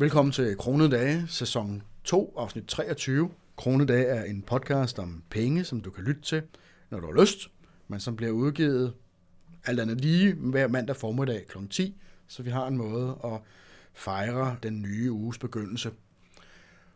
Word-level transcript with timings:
Velkommen 0.00 0.32
til 0.32 0.56
Kronedage, 0.56 1.24
sæson 1.28 1.82
2, 2.04 2.34
afsnit 2.36 2.64
23. 2.64 3.30
Kronedage 3.56 4.06
er 4.06 4.24
en 4.24 4.42
podcast 4.42 4.98
om 4.98 5.22
penge, 5.30 5.64
som 5.64 5.80
du 5.80 5.90
kan 5.90 6.04
lytte 6.04 6.20
til, 6.22 6.42
når 6.90 7.00
du 7.00 7.06
har 7.06 7.20
lyst, 7.20 7.50
men 7.88 8.00
som 8.00 8.16
bliver 8.16 8.32
udgivet 8.32 8.94
alt 9.64 9.80
andet 9.80 10.00
lige 10.00 10.34
hver 10.34 10.68
mandag 10.68 10.96
formiddag 10.96 11.46
kl. 11.48 11.58
10, 11.70 11.96
så 12.26 12.42
vi 12.42 12.50
har 12.50 12.66
en 12.66 12.76
måde 12.76 13.18
at 13.24 13.40
fejre 13.92 14.56
den 14.62 14.82
nye 14.82 15.12
uges 15.12 15.38
begyndelse. 15.38 15.90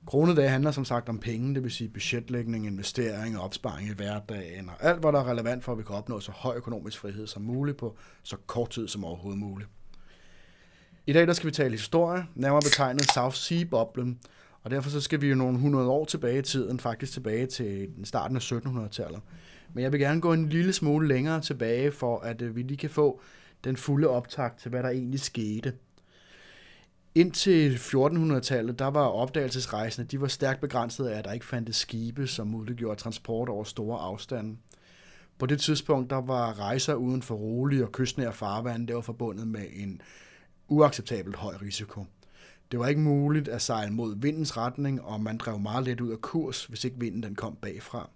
Kronedage 0.07 0.48
handler 0.48 0.71
som 0.71 0.84
sagt 0.84 1.09
om 1.09 1.18
penge, 1.18 1.55
det 1.55 1.62
vil 1.62 1.71
sige 1.71 1.89
budgetlægning, 1.89 2.66
investering 2.66 3.39
og 3.39 3.45
opsparing 3.45 3.89
i 3.89 3.95
hverdagen, 3.95 4.68
og 4.68 4.75
alt, 4.80 5.00
hvad 5.00 5.12
der 5.12 5.21
er 5.21 5.30
relevant 5.30 5.64
for, 5.64 5.73
at 5.73 5.79
vi 5.79 5.82
kan 5.82 5.96
opnå 5.96 6.21
så 6.21 6.32
høj 6.32 6.57
økonomisk 6.57 6.98
frihed 6.98 7.27
som 7.27 7.43
muligt 7.43 7.77
på 7.77 7.96
så 8.23 8.36
kort 8.46 8.71
tid 8.71 8.89
som 8.89 9.05
overhovedet 9.05 9.39
muligt. 9.41 9.71
I 11.07 11.12
dag 11.12 11.27
der 11.27 11.32
skal 11.32 11.46
vi 11.46 11.52
tale 11.52 11.71
historie, 11.71 12.27
nærmere 12.34 12.61
betegnet 12.61 13.12
South 13.12 13.36
Sea-boblen, 13.36 14.21
og 14.62 14.71
derfor 14.71 14.91
så 14.91 15.00
skal 15.00 15.21
vi 15.21 15.29
jo 15.29 15.35
nogle 15.35 15.58
hundrede 15.58 15.89
år 15.89 16.04
tilbage 16.04 16.39
i 16.39 16.43
tiden, 16.43 16.81
faktisk 16.81 17.12
tilbage 17.12 17.46
til 17.46 17.89
den 17.96 18.04
starten 18.04 18.36
af 18.36 18.53
1700-tallet. 18.53 19.21
Men 19.75 19.85
jeg 19.85 19.93
vil 19.93 20.00
gerne 20.00 20.21
gå 20.21 20.32
en 20.32 20.48
lille 20.48 20.72
smule 20.72 21.09
længere 21.09 21.40
tilbage, 21.40 21.93
for 21.93 22.21
at 22.21 22.43
øh, 22.43 22.57
vi 22.57 22.62
lige 22.62 22.76
kan 22.76 22.90
få 22.90 23.21
den 23.64 23.76
fulde 23.76 24.09
optakt 24.09 24.59
til, 24.59 24.68
hvad 24.68 24.82
der 24.82 24.89
egentlig 24.89 25.21
skete. 25.21 25.72
Indtil 27.14 27.76
1400-tallet, 27.76 28.79
der 28.79 28.90
var 28.90 29.07
opdagelsesrejsende, 29.07 30.09
de 30.09 30.21
var 30.21 30.29
stærkt 30.29 30.61
begrænset 30.61 31.07
af, 31.07 31.18
at 31.18 31.25
der 31.25 31.32
ikke 31.32 31.46
fandtes 31.46 31.76
skibe, 31.76 32.27
som 32.27 32.47
muliggjorde 32.47 33.00
transport 33.00 33.48
over 33.48 33.64
store 33.64 33.98
afstande. 33.98 34.56
På 35.39 35.47
det 35.47 35.61
tidspunkt, 35.61 36.11
der 36.11 36.20
var 36.20 36.61
rejser 36.61 36.95
uden 36.95 37.23
for 37.23 37.34
rolige 37.34 37.84
og 37.84 37.92
kystnære 37.92 38.33
farvand, 38.33 38.86
det 38.86 38.97
var 38.97 39.03
forbundet 39.03 39.48
med 39.48 39.64
en 39.73 40.00
uacceptabelt 40.69 41.36
høj 41.36 41.55
risiko. 41.62 42.06
Det 42.70 42.81
var 42.81 42.86
ikke 42.86 43.00
muligt 43.00 43.48
at 43.48 43.62
sejle 43.62 43.92
mod 43.92 44.17
vindens 44.17 44.56
retning, 44.56 45.03
og 45.03 45.20
man 45.20 45.39
drev 45.39 45.59
meget 45.59 45.84
let 45.84 46.00
ud 46.00 46.11
af 46.11 46.20
kurs, 46.20 46.64
hvis 46.64 46.84
ikke 46.84 47.01
vinden 47.01 47.23
den 47.23 47.34
kom 47.34 47.56
bagfra. 47.62 48.11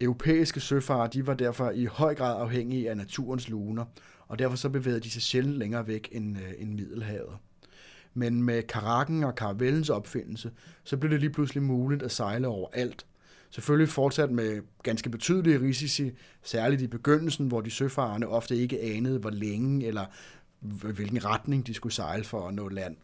Europæiske 0.00 0.60
søfarer 0.60 1.06
de 1.06 1.26
var 1.26 1.34
derfor 1.34 1.70
i 1.70 1.84
høj 1.84 2.14
grad 2.14 2.40
afhængige 2.40 2.90
af 2.90 2.96
naturens 2.96 3.48
luner, 3.48 3.84
og 4.28 4.38
derfor 4.38 4.56
så 4.56 4.68
bevægede 4.68 5.00
de 5.00 5.10
sig 5.10 5.22
sjældent 5.22 5.56
længere 5.56 5.86
væk 5.86 6.08
end, 6.12 6.38
øh, 6.38 6.52
end 6.58 6.74
Middelhavet. 6.74 7.36
Men 8.14 8.42
med 8.42 8.62
karakken 8.62 9.24
og 9.24 9.34
karavellens 9.34 9.90
opfindelse, 9.90 10.50
så 10.84 10.96
blev 10.96 11.10
det 11.10 11.20
lige 11.20 11.30
pludselig 11.30 11.62
muligt 11.62 12.02
at 12.02 12.12
sejle 12.12 12.48
over 12.48 12.68
alt. 12.72 13.06
Selvfølgelig 13.50 13.88
fortsat 13.88 14.30
med 14.30 14.60
ganske 14.82 15.10
betydelige 15.10 15.60
risici, 15.60 16.12
særligt 16.42 16.82
i 16.82 16.86
begyndelsen, 16.86 17.48
hvor 17.48 17.60
de 17.60 17.70
søfarerne 17.70 18.28
ofte 18.28 18.56
ikke 18.56 18.80
anede, 18.80 19.18
hvor 19.18 19.30
længe 19.30 19.86
eller 19.86 20.04
hvilken 20.66 21.24
retning 21.24 21.66
de 21.66 21.74
skulle 21.74 21.92
sejle 21.92 22.24
for 22.24 22.48
at 22.48 22.54
nå 22.54 22.68
land. 22.68 22.96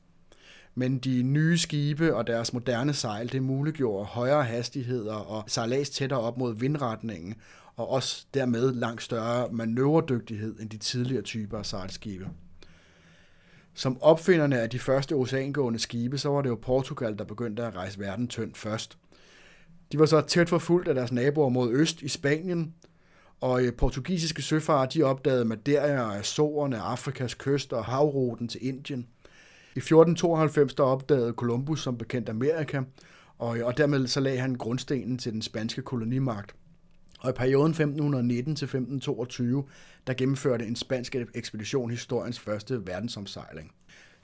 Men 0.75 0.99
de 0.99 1.23
nye 1.23 1.59
skibe 1.59 2.17
og 2.17 2.27
deres 2.27 2.53
moderne 2.53 2.95
sejl, 2.95 3.33
det 3.33 3.43
muliggjorde 3.43 4.05
højere 4.05 4.45
hastigheder 4.45 5.15
og 5.15 5.45
sejlads 5.47 5.91
tættere 5.91 6.21
op 6.21 6.39
mod 6.39 6.55
vindretningen, 6.55 7.35
og 7.77 7.91
også 7.91 8.27
dermed 8.35 8.73
langt 8.73 9.03
større 9.03 9.49
manøvredygtighed 9.53 10.61
end 10.61 10.71
de 10.71 10.77
tidligere 10.77 11.23
typer 11.23 11.59
af 11.59 11.67
sejlskibe. 11.67 12.29
Som 13.75 14.03
opfinderne 14.03 14.61
af 14.61 14.71
de 14.71 14.79
første 14.79 15.13
oceangående 15.13 15.79
skibe, 15.79 16.19
så 16.19 16.29
var 16.29 16.43
det 16.43 16.49
jo 16.49 16.59
Portugal, 16.63 17.19
der 17.19 17.25
begyndte 17.25 17.65
at 17.65 17.77
rejse 17.77 17.99
verden 17.99 18.29
tyndt 18.29 18.59
først. 18.59 18.99
De 19.93 19.99
var 19.99 20.07
så 20.07 20.21
tæt 20.21 20.49
forfulgt 20.49 20.89
af 20.89 20.95
deres 20.95 21.13
naboer 21.13 21.49
mod 21.49 21.73
øst 21.73 22.03
i 22.03 22.09
Spanien, 22.09 22.75
og 23.43 23.65
øh, 23.65 23.73
portugisiske 23.73 24.43
søfarer 24.43 24.87
de 24.87 25.03
opdagede 25.03 25.45
Madeira 25.45 26.03
og 26.03 26.19
Azorerne, 26.19 26.79
Afrikas 26.79 27.35
kyst 27.35 27.73
og 27.73 27.85
havruten 27.85 28.49
til 28.49 28.67
Indien. 28.67 29.07
I 29.77 29.79
1492 29.79 30.75
der 30.75 30.83
opdagede 30.83 31.33
Columbus 31.33 31.83
som 31.83 31.99
bekendt 31.99 32.29
Amerika, 32.29 32.81
og, 33.39 33.59
øh, 33.59 33.67
og 33.67 33.77
dermed 33.77 34.07
så 34.07 34.21
lagde 34.21 34.39
han 34.39 34.55
grundstenen 34.55 35.19
til 35.19 35.33
den 35.33 35.43
spanske 35.43 35.83
kolonimagt. 35.83 36.55
Og 37.21 37.31
i 37.31 37.33
perioden 37.33 37.71
1519 37.71 38.57
til 38.57 38.65
1522, 38.65 39.65
der 40.07 40.15
gennemførte 40.15 40.67
en 40.67 40.77
spansk 40.77 41.17
ekspedition 41.35 41.91
historiens 41.91 42.41
første 42.41 42.87
verdensomsejling. 42.87 43.73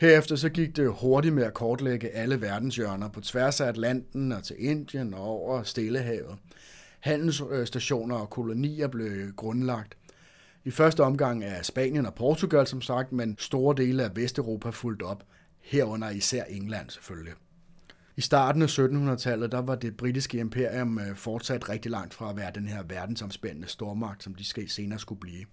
Herefter 0.01 0.37
så 0.37 0.49
gik 0.49 0.77
det 0.77 0.93
hurtigt 1.01 1.35
med 1.35 1.45
at 1.45 1.55
kortlægge 1.55 2.09
alle 2.09 2.41
verdenshjørner 2.41 3.09
på 3.09 3.21
tværs 3.21 3.61
af 3.61 3.67
Atlanten 3.67 4.33
og 4.33 4.45
til 4.45 4.57
Indien 4.59 5.15
og 5.15 5.21
over 5.21 5.63
Stillehavet. 5.63 6.37
Handelsstationer 7.01 8.17
og 8.17 8.31
kolonier 8.31 8.89
blev 8.89 9.33
grundlagt. 9.37 9.97
I 10.65 10.71
første 10.71 11.03
omgang 11.05 11.45
er 11.45 11.63
Spanien 11.63 12.07
og 12.07 12.15
Portugal 12.15 12.67
som 12.67 12.81
sagt, 12.81 13.13
men 13.13 13.37
store 13.39 13.75
dele 13.77 14.05
af 14.05 14.17
Vesteuropa 14.17 14.71
fulgt 14.71 15.03
op, 15.03 15.25
herunder 15.61 16.11
især 16.11 16.45
England 16.45 16.91
selvfølgelig. 16.91 17.35
I 18.17 18.21
starten 18.21 18.63
af 18.63 18.79
1700-tallet, 18.79 19.53
der 19.53 19.59
var 19.59 19.75
det 19.75 19.97
britiske 19.97 20.39
imperium 20.39 20.99
øh, 20.99 21.17
fortsat 21.17 21.69
rigtig 21.69 21.91
langt 21.91 22.15
fra 22.15 22.31
at 22.31 22.37
være 22.37 22.51
den 22.55 22.69
her 22.69 22.83
verdensomspændende 22.83 23.69
stormagt, 23.69 24.23
som 24.23 24.35
de 24.35 24.45
skal 24.45 24.69
senere 24.69 24.99
skulle 24.99 25.21
blive. 25.21 25.45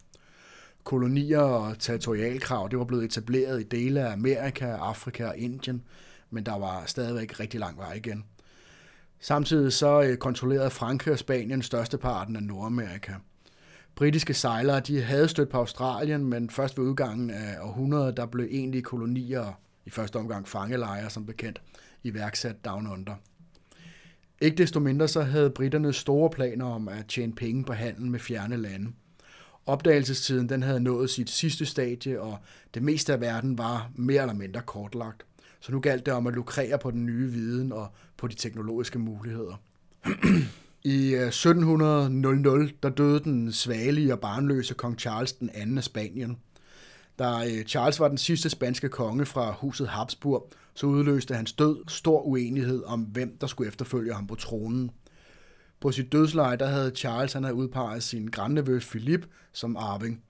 Kolonier 0.84 1.40
og 1.40 1.80
territorialkrav, 1.80 2.68
det 2.72 2.80
var 2.80 2.86
blevet 2.86 3.06
etableret 3.06 3.62
i 3.62 3.64
dele 3.64 4.02
af 4.08 4.12
Amerika, 4.12 4.66
Afrika 4.66 5.26
og 5.26 5.38
Indien, 5.38 5.84
men 6.30 6.46
der 6.46 6.60
var 6.60 6.86
stadigvæk 6.86 7.40
rigtig 7.40 7.60
lang 7.60 7.78
vej 7.78 7.94
igen. 7.94 8.24
Samtidig 9.20 9.74
så 9.74 10.02
øh, 10.02 10.18
kontrollerede 10.18 10.70
Frankrig 10.70 11.12
og 11.12 11.20
Spanien 11.20 11.62
størsteparten 11.62 12.36
af 12.36 12.44
Nordamerika. 12.44 13.14
Britiske 13.96 14.34
sejlere 14.34 14.80
de 14.80 15.02
havde 15.02 15.28
stødt 15.28 15.50
på 15.50 15.58
Australien, 15.58 16.26
men 16.26 16.50
først 16.50 16.78
ved 16.78 16.86
udgangen 16.86 17.30
af 17.30 17.58
århundredet, 17.62 18.18
der 18.18 18.26
blev 18.26 18.48
egentlige 18.52 18.82
kolonier, 18.82 19.60
i 19.86 19.90
første 19.90 20.18
omgang 20.18 20.48
fangelejre 20.48 21.10
som 21.10 21.26
bekendt, 21.26 21.62
iværksat 22.04 22.66
Down 22.66 22.88
Under. 22.88 23.16
Ikke 24.42 24.58
desto 24.58 24.80
mindre 24.80 25.08
så 25.08 25.22
havde 25.22 25.50
britterne 25.50 25.94
store 25.94 26.30
planer 26.30 26.66
om 26.66 26.88
at 26.88 27.06
tjene 27.08 27.34
penge 27.34 27.64
på 27.64 27.74
handel 27.74 28.06
med 28.06 28.20
fjerne 28.20 28.58
lande. 28.58 28.92
Opdagelsestiden 29.66 30.50
den 30.50 30.64
havde 30.64 30.80
nået 30.80 31.10
sit 31.10 31.30
sidste 31.30 31.66
stadie, 31.66 32.22
og 32.22 32.38
det 32.74 32.84
meste 32.84 33.14
af 33.14 33.22
verden 33.22 33.58
var 33.58 33.92
mere 33.96 34.22
eller 34.22 34.34
mindre 34.34 34.62
kortlagt. 34.62 35.26
Så 35.66 35.72
nu 35.72 35.80
galt 35.80 36.06
det 36.06 36.14
om 36.14 36.28
at 36.28 36.34
lukrere 36.34 36.78
på 36.78 36.92
den 36.92 37.06
nye 37.06 37.32
viden 37.32 37.72
og 37.72 37.88
på 38.18 38.28
de 38.28 38.36
teknologiske 38.36 39.00
muligheder. 39.00 39.62
I 40.84 41.14
øh, 41.14 41.28
1700 41.28 42.72
der 42.84 42.90
døde 42.90 43.20
den 43.20 43.52
svagelige 43.52 44.14
og 44.14 44.20
barnløse 44.20 44.74
kong 44.74 45.00
Charles 45.00 45.34
den 45.34 45.50
anden 45.54 45.78
af 45.78 45.84
Spanien. 45.84 46.38
Da 47.20 47.26
øh, 47.26 47.64
Charles 47.64 48.00
var 48.00 48.08
den 48.08 48.18
sidste 48.18 48.50
spanske 48.50 48.90
konge 48.90 49.26
fra 49.26 49.52
huset 49.52 49.88
Habsburg, 49.88 50.52
så 50.74 50.88
udløste 50.88 51.36
hans 51.36 51.54
død 51.54 51.78
stor 51.88 52.22
uenighed 52.22 52.84
om, 52.84 53.02
hvem 53.02 53.38
der 53.42 53.48
skulle 53.48 53.68
efterfølge 53.68 54.14
ham 54.14 54.28
på 54.28 54.36
tronen. 54.36 54.92
På 55.80 55.92
sit 55.92 56.12
dødsleje, 56.12 56.58
der 56.58 56.68
havde 56.68 56.92
Charles 56.96 57.34
han 57.34 57.44
havde 57.44 57.56
udpeget 57.56 58.04
sin 58.04 58.28
grandnevø 58.28 58.80
Philip 58.80 59.26
som 59.54 59.78
arving. 59.78 60.22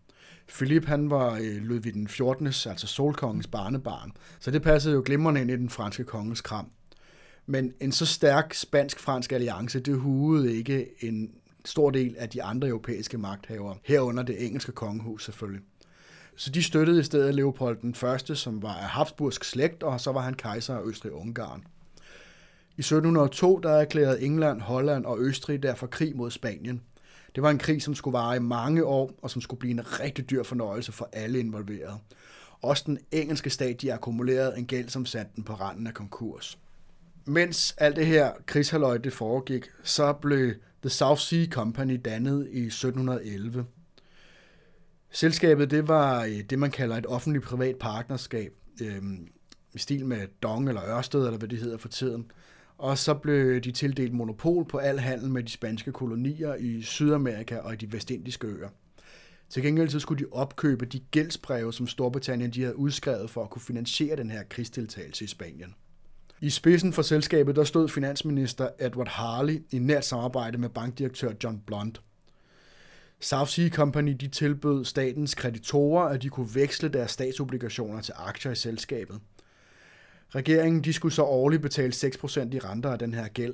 Philip 0.47 0.85
han 0.85 1.09
var 1.09 1.33
øh, 1.33 1.57
Ludvig 1.61 1.93
den 1.93 2.07
14. 2.07 2.47
altså 2.47 2.87
solkongens 2.87 3.47
barnebarn, 3.47 4.11
så 4.39 4.51
det 4.51 4.61
passede 4.61 4.95
jo 4.95 5.03
glimrende 5.05 5.41
ind 5.41 5.51
i 5.51 5.55
den 5.55 5.69
franske 5.69 6.03
konges 6.03 6.41
kram. 6.41 6.71
Men 7.45 7.73
en 7.79 7.91
så 7.91 8.05
stærk 8.05 8.53
spansk-fransk 8.53 9.31
alliance, 9.31 9.79
det 9.79 9.95
huede 9.95 10.57
ikke 10.57 10.87
en 10.99 11.31
stor 11.65 11.89
del 11.89 12.15
af 12.17 12.29
de 12.29 12.43
andre 12.43 12.67
europæiske 12.67 13.17
magthavere, 13.17 13.77
herunder 13.83 14.23
det 14.23 14.45
engelske 14.45 14.71
kongehus 14.71 15.25
selvfølgelig. 15.25 15.61
Så 16.35 16.49
de 16.49 16.63
støttede 16.63 16.99
i 16.99 17.03
stedet 17.03 17.35
Leopold 17.35 17.77
den 17.81 17.95
første, 17.95 18.35
som 18.35 18.61
var 18.61 18.73
af 18.73 18.89
Habsburgsk 18.89 19.43
slægt, 19.43 19.83
og 19.83 20.01
så 20.01 20.11
var 20.11 20.21
han 20.21 20.33
kejser 20.33 20.75
af 20.75 20.81
Østrig-Ungarn. 20.83 21.63
I 22.77 22.81
1702 22.81 23.59
der 23.63 23.69
erklærede 23.69 24.21
England, 24.21 24.61
Holland 24.61 25.05
og 25.05 25.19
Østrig 25.19 25.63
derfor 25.63 25.87
krig 25.87 26.15
mod 26.15 26.31
Spanien. 26.31 26.81
Det 27.35 27.43
var 27.43 27.49
en 27.49 27.57
krig, 27.57 27.81
som 27.81 27.95
skulle 27.95 28.13
vare 28.13 28.35
i 28.35 28.39
mange 28.39 28.85
år, 28.85 29.11
og 29.21 29.31
som 29.31 29.41
skulle 29.41 29.59
blive 29.59 29.71
en 29.71 29.99
rigtig 29.99 30.29
dyr 30.29 30.43
fornøjelse 30.43 30.91
for 30.91 31.09
alle 31.13 31.39
involverede. 31.39 31.97
Også 32.61 32.83
den 32.85 32.99
engelske 33.11 33.49
stat 33.49 33.81
de 33.81 33.93
akkumulerede 33.93 34.57
en 34.57 34.65
gæld, 34.65 34.89
som 34.89 35.05
satte 35.05 35.31
den 35.35 35.43
på 35.43 35.53
randen 35.53 35.87
af 35.87 35.93
konkurs. 35.93 36.59
Mens 37.25 37.75
alt 37.77 37.95
det 37.95 38.05
her 38.05 38.31
krigshalløj 38.45 38.97
det 38.97 39.13
foregik, 39.13 39.65
så 39.83 40.13
blev 40.13 40.53
The 40.81 40.89
South 40.89 41.21
Sea 41.21 41.45
Company 41.45 42.01
dannet 42.05 42.47
i 42.51 42.65
1711. 42.65 43.65
Selskabet 45.11 45.71
det 45.71 45.87
var 45.87 46.23
øh, 46.23 46.39
det, 46.39 46.59
man 46.59 46.71
kalder 46.71 46.97
et 46.97 47.05
offentligt-privat 47.05 47.75
partnerskab, 47.75 48.53
øh, 48.81 49.03
i 49.73 49.77
stil 49.77 50.05
med 50.05 50.27
Dong 50.43 50.67
eller 50.67 50.83
Ørsted, 50.83 51.25
eller 51.25 51.37
hvad 51.37 51.49
det 51.49 51.59
hedder 51.59 51.77
for 51.77 51.87
tiden. 51.87 52.31
Og 52.77 52.97
så 52.97 53.13
blev 53.13 53.61
de 53.61 53.71
tildelt 53.71 54.13
monopol 54.13 54.65
på 54.65 54.77
al 54.77 54.99
handel 54.99 55.29
med 55.29 55.43
de 55.43 55.51
spanske 55.51 55.91
kolonier 55.91 56.55
i 56.55 56.81
Sydamerika 56.81 57.57
og 57.57 57.73
i 57.73 57.75
de 57.75 57.93
vestindiske 57.93 58.47
øer. 58.47 58.69
Til 59.49 59.63
gengæld 59.63 59.89
så 59.89 59.99
skulle 59.99 60.25
de 60.25 60.29
opkøbe 60.31 60.85
de 60.85 60.99
gældsbreve, 60.99 61.73
som 61.73 61.87
Storbritannien 61.87 62.51
de 62.51 62.61
havde 62.61 62.77
udskrevet 62.77 63.29
for 63.29 63.43
at 63.43 63.49
kunne 63.49 63.61
finansiere 63.61 64.15
den 64.15 64.31
her 64.31 64.43
krigsdeltagelse 64.43 65.23
i 65.23 65.27
Spanien. 65.27 65.75
I 66.41 66.49
spidsen 66.49 66.93
for 66.93 67.01
selskabet 67.01 67.55
der 67.55 67.63
stod 67.63 67.89
finansminister 67.89 68.69
Edward 68.79 69.07
Harley 69.07 69.63
i 69.71 69.79
nært 69.79 70.05
samarbejde 70.05 70.57
med 70.57 70.69
bankdirektør 70.69 71.31
John 71.43 71.61
Blunt. 71.65 72.01
South 73.19 73.49
Sea 73.49 73.69
Company 73.69 74.15
de 74.19 74.27
tilbød 74.27 74.85
statens 74.85 75.35
kreditorer, 75.35 76.03
at 76.03 76.21
de 76.21 76.29
kunne 76.29 76.55
veksle 76.55 76.89
deres 76.89 77.11
statsobligationer 77.11 78.01
til 78.01 78.13
aktier 78.17 78.51
i 78.51 78.55
selskabet. 78.55 79.19
Regeringen 80.35 80.83
de 80.83 80.93
skulle 80.93 81.13
så 81.13 81.23
årligt 81.23 81.61
betale 81.61 81.93
6% 81.93 82.55
i 82.55 82.59
renter 82.59 82.89
af 82.91 82.99
den 82.99 83.13
her 83.13 83.27
gæld. 83.27 83.53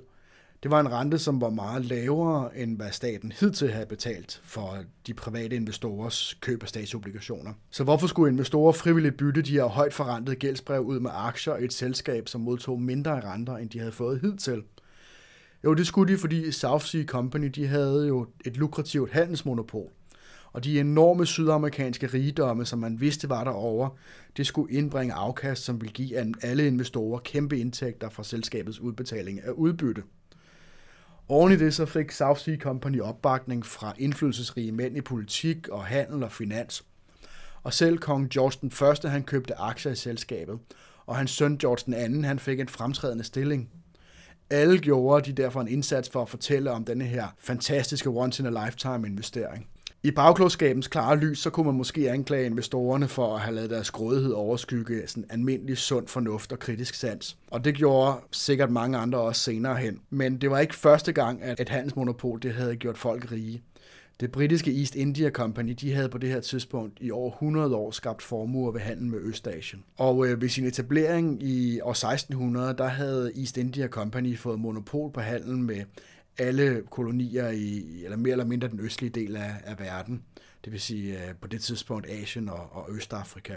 Det 0.64 0.72
var 0.72 0.80
en 0.80 0.92
rente, 0.92 1.20
som 1.20 1.42
var 1.42 1.50
meget 1.50 1.86
lavere, 1.86 2.58
end 2.58 2.78
hvad 2.78 2.92
staten 2.92 3.32
hidtil 3.40 3.72
havde 3.72 3.86
betalt 3.86 4.42
for 4.44 4.78
de 5.08 5.14
private 5.14 5.56
investorers 5.56 6.38
køb 6.42 6.64
af 6.64 6.70
statsobligationer. 6.70 7.54
Så 7.72 7.84
hvorfor 7.84 8.08
skulle 8.08 8.32
investorer 8.32 8.72
frivilligt 8.72 9.18
bytte 9.18 9.42
de 9.42 9.52
her 9.52 9.64
højt 9.64 9.94
forrentede 9.94 10.36
gældsbrev 10.36 10.82
ud 10.82 11.00
med 11.00 11.12
aktier 11.14 11.56
i 11.56 11.64
et 11.64 11.74
selskab, 11.74 12.28
som 12.28 12.42
modtog 12.42 12.82
mindre 12.82 13.18
i 13.18 13.22
renter, 13.22 13.58
end 13.58 13.70
de 13.70 13.80
havde 13.80 13.92
fået 13.92 14.20
hidtil? 14.22 14.64
Jo, 15.64 15.74
det 15.74 15.88
skulle 15.88 16.14
de, 16.14 16.18
fordi 16.18 16.52
South 16.52 16.86
Sea 16.86 17.04
Company 17.06 17.48
de 17.48 17.68
havde 17.68 18.08
jo 18.08 18.28
et 18.46 18.58
lukrativt 18.58 19.12
handelsmonopol. 19.12 19.90
Og 20.54 20.64
de 20.64 20.80
enorme 20.80 21.26
sydamerikanske 21.26 22.08
rigdomme, 22.08 22.66
som 22.66 22.80
man 22.80 23.02
vidste 23.02 23.30
var 23.30 23.44
derovre, 23.44 23.90
det 24.38 24.48
skulle 24.48 24.74
indbringe 24.74 25.14
afkast, 25.14 25.64
som 25.64 25.82
ville 25.82 25.94
give 25.94 26.34
alle 26.42 26.68
investorer 26.68 27.20
kæmpe 27.20 27.60
indtægter 27.60 28.10
fra 28.10 28.24
selskabets 28.24 28.80
udbetaling 28.80 29.44
af 29.44 29.52
udbytte. 29.52 30.04
Oven 31.28 31.52
i 31.54 31.56
det 31.56 31.74
så 31.74 31.86
fik 31.86 32.12
South 32.12 32.40
Sea 32.40 32.58
Company 32.58 33.02
opbakning 33.02 33.66
fra 33.66 33.94
indflydelsesrige 33.98 34.72
mænd 34.72 34.98
i 34.98 35.02
politik 35.02 35.68
og 35.68 35.86
handel 35.86 36.24
og 36.24 36.32
finans. 36.32 36.86
Og 37.64 37.74
selv 37.74 37.98
kong 37.98 38.30
George 38.30 38.58
den 38.62 38.72
første, 38.72 39.10
han 39.10 39.24
købte 39.24 39.60
aktier 39.60 39.92
i 39.92 39.96
selskabet, 39.96 40.60
og 41.06 41.16
hans 41.16 41.32
søn 41.32 41.58
George 41.58 41.84
den 41.86 41.94
anden, 41.94 42.24
han 42.24 42.40
fik 42.40 42.60
en 42.60 42.68
fremtrædende 42.68 43.24
stilling. 43.24 43.70
Alle 44.50 44.80
gjorde 44.80 45.32
de 45.32 45.42
derfor 45.42 45.62
en 45.62 45.68
indsats 45.68 46.10
for 46.10 46.22
at 46.22 46.30
fortælle 46.30 46.72
om 46.72 46.86
denne 46.86 47.04
her 47.04 47.28
fantastiske 47.40 48.10
once-in-a-lifetime 48.10 49.08
investering. 49.08 49.68
I 50.04 50.12
bagklodskabens 50.12 50.88
klare 50.88 51.18
lys, 51.18 51.40
så 51.40 51.50
kunne 51.50 51.66
man 51.66 51.76
måske 51.76 52.12
anklage 52.12 52.46
investorerne 52.46 53.08
for 53.08 53.36
at 53.36 53.42
have 53.42 53.56
lavet 53.56 53.70
deres 53.70 53.92
grådighed 53.92 54.32
overskygge 54.34 55.08
sådan 55.08 55.26
almindelig 55.30 55.78
sund 55.78 56.08
fornuft 56.08 56.52
og 56.52 56.60
kritisk 56.60 56.94
sans. 56.94 57.38
Og 57.52 57.66
det 57.66 57.76
gjorde 57.76 58.18
sikkert 58.32 58.72
mange 58.72 58.98
andre 58.98 59.20
også 59.20 59.42
senere 59.42 59.76
hen. 59.76 60.00
Men 60.10 60.38
det 60.38 60.52
var 60.52 60.60
ikke 60.60 60.76
første 60.76 61.12
gang, 61.12 61.44
at 61.44 61.60
et 61.60 61.70
handelsmonopol 61.70 62.42
det 62.42 62.54
havde 62.54 62.76
gjort 62.76 62.98
folk 62.98 63.32
rige. 63.32 63.62
Det 64.20 64.32
britiske 64.32 64.80
East 64.80 64.96
India 64.96 65.30
Company 65.30 65.72
de 65.82 65.94
havde 65.94 66.10
på 66.10 66.18
det 66.18 66.30
her 66.30 66.40
tidspunkt 66.40 66.98
i 67.02 67.12
over 67.12 67.32
100 67.32 67.76
år 67.76 67.92
skabt 67.92 68.22
formuer 68.22 68.72
ved 68.72 68.82
handel 68.82 69.08
med 69.08 69.20
Østasien. 69.20 69.84
Og 69.98 70.28
øh, 70.28 70.42
ved 70.42 70.50
sin 70.50 70.66
etablering 70.66 71.44
i 71.44 71.82
år 71.82 71.92
1600, 71.92 72.76
der 72.78 72.88
havde 72.88 73.32
East 73.38 73.58
India 73.58 73.88
Company 73.88 74.38
fået 74.38 74.60
monopol 74.60 75.12
på 75.12 75.20
handel 75.20 75.58
med 75.58 75.84
alle 76.38 76.84
kolonier 76.90 77.50
i, 77.50 78.02
eller 78.04 78.18
mere 78.18 78.32
eller 78.32 78.46
mindre 78.46 78.68
den 78.68 78.80
østlige 78.80 79.12
del 79.12 79.36
af, 79.36 79.56
af 79.64 79.80
verden. 79.80 80.24
Det 80.66 80.74
vil 80.74 80.82
sige 80.82 81.28
øh, 81.28 81.36
på 81.42 81.48
det 81.48 81.62
tidspunkt 81.62 82.10
Asien 82.10 82.50
og, 82.50 82.70
og 82.72 82.88
Østafrika. 82.90 83.56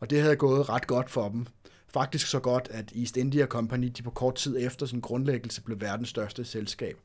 Og 0.00 0.10
det 0.10 0.20
havde 0.20 0.36
gået 0.36 0.68
ret 0.68 0.86
godt 0.86 1.10
for 1.10 1.28
dem. 1.28 1.46
Faktisk 1.92 2.26
så 2.26 2.40
godt, 2.40 2.68
at 2.70 2.92
East 2.96 3.16
India 3.16 3.46
Company 3.46 3.92
de 3.96 4.02
på 4.02 4.10
kort 4.10 4.34
tid 4.34 4.56
efter 4.60 4.86
sin 4.86 5.00
grundlæggelse 5.00 5.62
blev 5.62 5.80
verdens 5.80 6.08
største 6.08 6.44
selskab. 6.44 6.96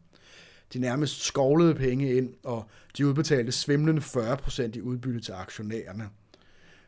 De 0.73 0.79
nærmest 0.79 1.23
skovlede 1.23 1.75
penge 1.75 2.13
ind, 2.13 2.33
og 2.43 2.69
de 2.97 3.07
udbetalte 3.07 3.51
svimlende 3.51 4.01
40% 4.01 4.61
i 4.73 4.81
udbytte 4.81 5.19
til 5.19 5.31
aktionærerne. 5.31 6.09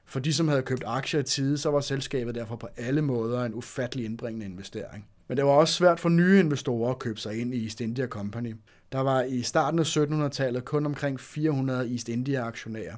For 0.05 0.19
de, 0.19 0.33
som 0.33 0.47
havde 0.47 0.61
købt 0.61 0.83
aktier 0.85 1.19
i 1.19 1.23
tide, 1.23 1.57
så 1.57 1.71
var 1.71 1.79
selskabet 1.79 2.35
derfor 2.35 2.55
på 2.55 2.67
alle 2.77 3.01
måder 3.01 3.45
en 3.45 3.53
ufattelig 3.53 4.05
indbringende 4.05 4.45
investering. 4.45 5.07
Men 5.27 5.37
det 5.37 5.45
var 5.45 5.51
også 5.51 5.73
svært 5.73 5.99
for 5.99 6.09
nye 6.09 6.39
investorer 6.39 6.91
at 6.91 6.99
købe 6.99 7.19
sig 7.19 7.41
ind 7.41 7.53
i 7.53 7.63
East 7.63 7.81
India 7.81 8.07
Company. 8.07 8.55
Der 8.91 8.99
var 8.99 9.21
i 9.21 9.41
starten 9.41 9.79
af 9.79 9.97
1700-tallet 9.97 10.65
kun 10.65 10.85
omkring 10.85 11.19
400 11.19 11.91
East 11.91 12.09
India-aktionærer, 12.09 12.95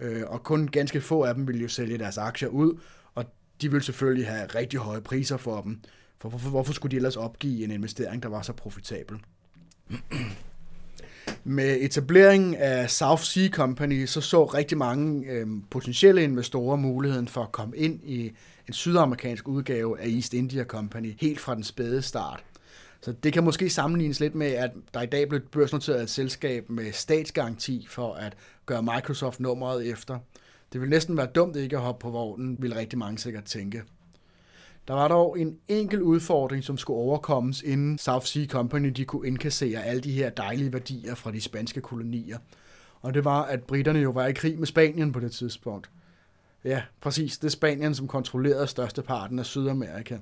øh, 0.00 0.22
og 0.26 0.42
kun 0.42 0.68
ganske 0.68 1.00
få 1.00 1.22
af 1.22 1.34
dem 1.34 1.46
ville 1.46 1.62
jo 1.62 1.68
sælge 1.68 1.98
deres 1.98 2.18
aktier 2.18 2.48
ud, 2.48 2.80
og 3.14 3.24
de 3.60 3.70
ville 3.70 3.84
selvfølgelig 3.84 4.28
have 4.28 4.46
rigtig 4.46 4.80
høje 4.80 5.00
priser 5.00 5.36
for 5.36 5.60
dem. 5.60 5.80
For 6.18 6.28
hvorfor, 6.28 6.50
hvorfor 6.50 6.72
skulle 6.72 6.90
de 6.90 6.96
ellers 6.96 7.16
opgive 7.16 7.64
en 7.64 7.70
investering, 7.70 8.22
der 8.22 8.28
var 8.28 8.42
så 8.42 8.52
profitabel? 8.52 9.16
Med 11.44 11.78
etableringen 11.80 12.54
af 12.54 12.90
South 12.90 13.22
Sea 13.22 13.48
Company, 13.48 14.06
så 14.06 14.20
så 14.20 14.44
rigtig 14.44 14.78
mange 14.78 15.30
øh, 15.30 15.46
potentielle 15.70 16.22
investorer 16.22 16.76
muligheden 16.76 17.28
for 17.28 17.42
at 17.42 17.52
komme 17.52 17.76
ind 17.76 18.00
i 18.04 18.32
en 18.68 18.72
sydamerikansk 18.72 19.48
udgave 19.48 20.00
af 20.00 20.08
East 20.08 20.34
India 20.34 20.64
Company 20.64 21.14
helt 21.20 21.40
fra 21.40 21.54
den 21.54 21.64
spæde 21.64 22.02
start. 22.02 22.44
Så 23.00 23.12
det 23.12 23.32
kan 23.32 23.44
måske 23.44 23.70
sammenlignes 23.70 24.20
lidt 24.20 24.34
med, 24.34 24.46
at 24.46 24.70
der 24.94 25.02
i 25.02 25.06
dag 25.06 25.28
blev 25.28 25.40
børsnoteret 25.40 26.02
et 26.02 26.10
selskab 26.10 26.70
med 26.70 26.92
statsgaranti 26.92 27.86
for 27.90 28.14
at 28.14 28.36
gøre 28.66 28.82
Microsoft 28.82 29.40
nummeret 29.40 29.86
efter. 29.86 30.18
Det 30.72 30.80
vil 30.80 30.90
næsten 30.90 31.16
være 31.16 31.26
dumt 31.26 31.56
ikke 31.56 31.76
at 31.76 31.82
hoppe 31.82 32.02
på 32.02 32.10
vognen, 32.10 32.56
vil 32.60 32.74
rigtig 32.74 32.98
mange 32.98 33.18
sikkert 33.18 33.44
tænke. 33.44 33.82
Der 34.88 34.94
var 34.94 35.08
dog 35.08 35.40
en 35.40 35.58
enkel 35.68 36.02
udfordring, 36.02 36.64
som 36.64 36.78
skulle 36.78 36.98
overkommes, 36.98 37.62
inden 37.62 37.98
South 37.98 38.26
Sea 38.26 38.46
Company 38.46 38.88
de 38.88 39.04
kunne 39.04 39.28
indkassere 39.28 39.84
alle 39.84 40.00
de 40.00 40.12
her 40.12 40.30
dejlige 40.30 40.72
værdier 40.72 41.14
fra 41.14 41.30
de 41.30 41.40
spanske 41.40 41.80
kolonier. 41.80 42.38
Og 43.00 43.14
det 43.14 43.24
var, 43.24 43.42
at 43.42 43.62
britterne 43.62 43.98
jo 43.98 44.10
var 44.10 44.26
i 44.26 44.32
krig 44.32 44.58
med 44.58 44.66
Spanien 44.66 45.12
på 45.12 45.20
det 45.20 45.32
tidspunkt. 45.32 45.90
Ja, 46.64 46.82
præcis. 47.00 47.38
Det 47.38 47.46
er 47.46 47.50
Spanien, 47.50 47.94
som 47.94 48.08
kontrollerede 48.08 48.66
størsteparten 48.66 49.38
af 49.38 49.46
Sydamerika. 49.46 50.18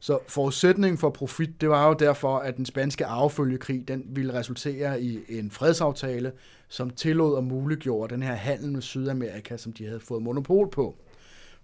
Så 0.00 0.18
forudsætningen 0.28 0.98
for 0.98 1.10
profit, 1.10 1.60
det 1.60 1.68
var 1.68 1.88
jo 1.88 1.94
derfor, 1.94 2.38
at 2.38 2.56
den 2.56 2.66
spanske 2.66 3.06
arvefølgekrig, 3.06 3.88
den 3.88 4.04
ville 4.08 4.34
resultere 4.34 5.02
i 5.02 5.20
en 5.28 5.50
fredsaftale, 5.50 6.32
som 6.68 6.90
tillod 6.90 7.34
og 7.34 7.44
muliggjorde 7.44 8.14
den 8.14 8.22
her 8.22 8.34
handel 8.34 8.72
med 8.72 8.82
Sydamerika, 8.82 9.56
som 9.56 9.72
de 9.72 9.86
havde 9.86 10.00
fået 10.00 10.22
monopol 10.22 10.70
på. 10.70 10.96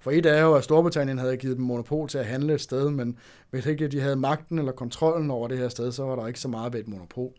For 0.01 0.11
et 0.11 0.27
er 0.27 0.43
jo, 0.43 0.55
at 0.55 0.65
Storbritannien 0.65 1.19
havde 1.19 1.37
givet 1.37 1.57
dem 1.57 1.65
monopol 1.65 2.09
til 2.09 2.19
at 2.19 2.27
handle 2.27 2.55
et 2.55 2.61
sted, 2.61 2.91
men 2.91 3.19
hvis 3.51 3.67
ikke 3.67 3.89
de 3.89 4.01
havde 4.01 4.17
magten 4.17 4.59
eller 4.59 4.73
kontrollen 4.73 5.31
over 5.31 5.49
det 5.49 5.59
her 5.59 5.69
sted, 5.69 5.93
så 5.93 6.05
var 6.05 6.17
der 6.17 6.27
ikke 6.27 6.41
så 6.41 6.49
meget 6.49 6.73
ved 6.73 6.81
et 6.81 6.89
monopol. 6.89 7.33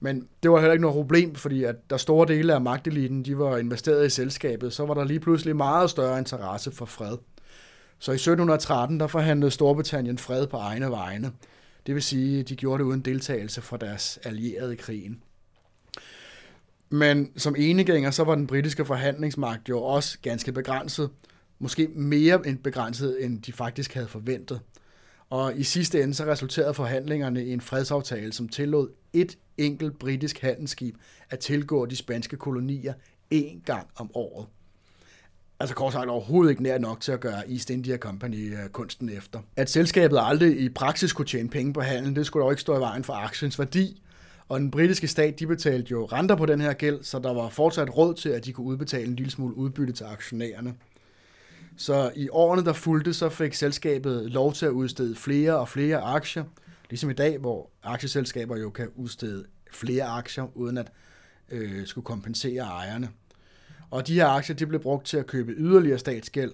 Men 0.00 0.28
det 0.42 0.50
var 0.50 0.58
heller 0.58 0.72
ikke 0.72 0.82
noget 0.82 0.94
problem, 0.94 1.34
fordi 1.34 1.64
at 1.64 1.90
der 1.90 1.96
store 1.96 2.26
dele 2.26 2.54
af 2.54 2.60
magteliten, 2.60 3.24
de 3.24 3.38
var 3.38 3.56
investeret 3.56 4.06
i 4.06 4.10
selskabet, 4.10 4.72
så 4.72 4.86
var 4.86 4.94
der 4.94 5.04
lige 5.04 5.20
pludselig 5.20 5.56
meget 5.56 5.90
større 5.90 6.18
interesse 6.18 6.70
for 6.70 6.84
fred. 6.84 7.16
Så 7.98 8.12
i 8.12 8.14
1713, 8.14 9.00
der 9.00 9.06
forhandlede 9.06 9.50
Storbritannien 9.50 10.18
fred 10.18 10.46
på 10.46 10.56
egne 10.56 10.90
vegne. 10.90 11.32
Det 11.86 11.94
vil 11.94 12.02
sige, 12.02 12.40
at 12.40 12.48
de 12.48 12.56
gjorde 12.56 12.82
det 12.82 12.88
uden 12.88 13.00
deltagelse 13.00 13.60
fra 13.60 13.76
deres 13.76 14.18
allierede 14.24 14.72
i 14.72 14.76
krigen. 14.76 15.22
Men 16.90 17.32
som 17.36 17.54
enegænger, 17.58 18.10
så 18.10 18.24
var 18.24 18.34
den 18.34 18.46
britiske 18.46 18.84
forhandlingsmagt 18.84 19.68
jo 19.68 19.82
også 19.82 20.18
ganske 20.22 20.52
begrænset. 20.52 21.10
Måske 21.62 21.88
mere 21.88 22.48
end 22.48 22.58
begrænset, 22.58 23.24
end 23.24 23.42
de 23.42 23.52
faktisk 23.52 23.94
havde 23.94 24.08
forventet. 24.08 24.60
Og 25.30 25.56
i 25.56 25.62
sidste 25.62 26.02
ende 26.02 26.14
så 26.14 26.24
resulterede 26.24 26.74
forhandlingerne 26.74 27.44
i 27.44 27.52
en 27.52 27.60
fredsaftale, 27.60 28.32
som 28.32 28.48
tillod 28.48 28.88
et 29.12 29.38
enkelt 29.58 29.98
britisk 29.98 30.40
handelsskib 30.40 30.96
at 31.30 31.38
tilgå 31.38 31.86
de 31.86 31.96
spanske 31.96 32.36
kolonier 32.36 32.94
én 33.34 33.64
gang 33.64 33.86
om 33.96 34.10
året. 34.14 34.46
Altså 35.60 35.74
kort 35.74 35.92
sagt 35.92 36.08
overhovedet 36.08 36.50
ikke 36.50 36.62
nær 36.62 36.78
nok 36.78 37.00
til 37.00 37.12
at 37.12 37.20
gøre 37.20 37.50
East 37.50 37.70
India 37.70 37.96
Company 37.96 38.52
øh, 38.52 38.68
kunsten 38.68 39.08
efter. 39.08 39.40
At 39.56 39.70
selskabet 39.70 40.18
aldrig 40.20 40.60
i 40.60 40.68
praksis 40.68 41.12
kunne 41.12 41.26
tjene 41.26 41.48
penge 41.48 41.72
på 41.72 41.80
handel, 41.80 42.16
det 42.16 42.26
skulle 42.26 42.42
dog 42.42 42.52
ikke 42.52 42.62
stå 42.62 42.76
i 42.76 42.80
vejen 42.80 43.04
for 43.04 43.12
aktiens 43.12 43.58
værdi. 43.58 44.02
Og 44.48 44.60
den 44.60 44.70
britiske 44.70 45.08
stat, 45.08 45.38
de 45.38 45.46
betalte 45.46 45.90
jo 45.90 46.04
renter 46.04 46.34
på 46.36 46.46
den 46.46 46.60
her 46.60 46.72
gæld, 46.72 47.02
så 47.02 47.18
der 47.18 47.34
var 47.34 47.48
fortsat 47.48 47.96
råd 47.96 48.14
til, 48.14 48.28
at 48.28 48.44
de 48.44 48.52
kunne 48.52 48.66
udbetale 48.66 49.04
en 49.04 49.16
lille 49.16 49.30
smule 49.30 49.56
udbytte 49.56 49.92
til 49.92 50.04
aktionærerne. 50.04 50.74
Så 51.80 52.12
i 52.16 52.28
årene, 52.28 52.64
der 52.64 52.72
fulgte, 52.72 53.14
så 53.14 53.28
fik 53.28 53.54
selskabet 53.54 54.30
lov 54.30 54.52
til 54.52 54.66
at 54.66 54.70
udstede 54.70 55.14
flere 55.16 55.58
og 55.58 55.68
flere 55.68 56.00
aktier, 56.00 56.44
ligesom 56.90 57.10
i 57.10 57.12
dag, 57.12 57.38
hvor 57.38 57.70
aktieselskaber 57.82 58.56
jo 58.56 58.70
kan 58.70 58.88
udstede 58.96 59.44
flere 59.72 60.04
aktier, 60.04 60.56
uden 60.56 60.78
at 60.78 60.92
øh, 61.50 61.86
skulle 61.86 62.04
kompensere 62.04 62.62
ejerne. 62.62 63.08
Og 63.90 64.06
de 64.06 64.14
her 64.14 64.26
aktier, 64.26 64.56
de 64.56 64.66
blev 64.66 64.80
brugt 64.80 65.06
til 65.06 65.16
at 65.16 65.26
købe 65.26 65.52
yderligere 65.52 65.98
statsgæld. 65.98 66.52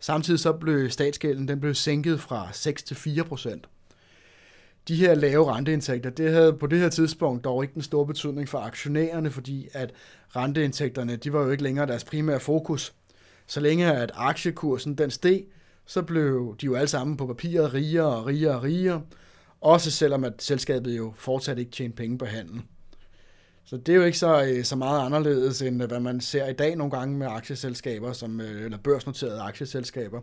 Samtidig 0.00 0.40
så 0.40 0.52
blev 0.52 0.90
statsgælden 0.90 1.48
den 1.48 1.60
blev 1.60 1.74
sænket 1.74 2.20
fra 2.20 2.48
6 2.52 2.82
til 2.82 2.96
4 2.96 3.24
procent. 3.24 3.68
De 4.88 4.96
her 4.96 5.14
lave 5.14 5.52
renteindtægter, 5.52 6.10
det 6.10 6.32
havde 6.32 6.52
på 6.52 6.66
det 6.66 6.78
her 6.78 6.88
tidspunkt 6.88 7.44
dog 7.44 7.64
ikke 7.64 7.74
den 7.74 7.82
store 7.82 8.06
betydning 8.06 8.48
for 8.48 8.58
aktionærerne, 8.58 9.30
fordi 9.30 9.68
at 9.72 9.92
renteindtægterne, 10.36 11.16
de 11.16 11.32
var 11.32 11.42
jo 11.42 11.50
ikke 11.50 11.62
længere 11.62 11.86
deres 11.86 12.04
primære 12.04 12.40
fokus. 12.40 12.94
Så 13.46 13.60
længe 13.60 13.92
at 13.92 14.10
aktiekursen 14.14 14.94
den 14.94 15.10
steg, 15.10 15.44
så 15.86 16.02
blev 16.02 16.56
de 16.60 16.66
jo 16.66 16.74
alle 16.74 16.88
sammen 16.88 17.16
på 17.16 17.26
papiret 17.26 17.74
rigere 17.74 18.16
og 18.16 18.26
rigere 18.26 18.54
og 18.54 18.62
rigere, 18.62 19.02
også 19.60 19.90
selvom 19.90 20.24
at 20.24 20.32
selskabet 20.38 20.96
jo 20.96 21.12
fortsat 21.16 21.58
ikke 21.58 21.70
tjente 21.70 21.96
penge 21.96 22.18
på 22.18 22.24
handel. 22.24 22.62
Så 23.64 23.76
det 23.76 23.92
er 23.92 23.96
jo 23.96 24.04
ikke 24.04 24.18
så, 24.18 24.44
øh, 24.44 24.64
så 24.64 24.76
meget 24.76 25.06
anderledes, 25.06 25.62
end 25.62 25.82
øh, 25.82 25.88
hvad 25.88 26.00
man 26.00 26.20
ser 26.20 26.48
i 26.48 26.52
dag 26.52 26.76
nogle 26.76 26.90
gange 26.90 27.18
med 27.18 27.26
aktieselskaber, 27.26 28.12
som, 28.12 28.40
øh, 28.40 28.64
eller 28.64 28.78
børsnoterede 28.78 29.40
aktieselskaber, 29.40 30.20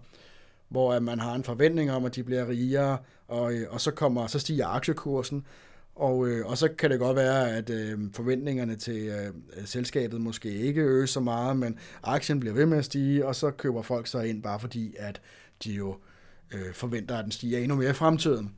hvor 0.69 0.99
man 0.99 1.19
har 1.19 1.35
en 1.35 1.43
forventning 1.43 1.91
om, 1.91 2.05
at 2.05 2.15
de 2.15 2.23
bliver 2.23 2.49
rigere, 2.49 2.97
og, 3.27 3.53
og 3.69 3.81
så, 3.81 3.91
kommer, 3.91 4.27
så 4.27 4.39
stiger 4.39 4.67
aktiekursen, 4.67 5.45
og, 5.95 6.27
øh, 6.27 6.45
og 6.45 6.57
så 6.57 6.67
kan 6.67 6.91
det 6.91 6.99
godt 6.99 7.15
være, 7.15 7.51
at 7.51 7.69
øh, 7.69 7.99
forventningerne 8.13 8.75
til 8.75 9.07
øh, 9.07 9.33
selskabet 9.65 10.21
måske 10.21 10.51
ikke 10.51 10.81
øges 10.81 11.09
så 11.09 11.19
meget, 11.19 11.57
men 11.57 11.79
aktien 12.03 12.39
bliver 12.39 12.53
ved 12.53 12.65
med 12.65 12.77
at 12.77 12.85
stige, 12.85 13.25
og 13.25 13.35
så 13.35 13.51
køber 13.51 13.81
folk 13.81 14.07
så 14.07 14.19
ind 14.19 14.43
bare 14.43 14.59
fordi, 14.59 14.95
at 14.99 15.21
de 15.63 15.73
jo 15.73 15.95
øh, 16.53 16.73
forventer, 16.73 17.17
at 17.17 17.23
den 17.23 17.31
stiger 17.31 17.59
endnu 17.59 17.75
mere 17.75 17.89
i 17.89 17.93
fremtiden. 17.93 18.55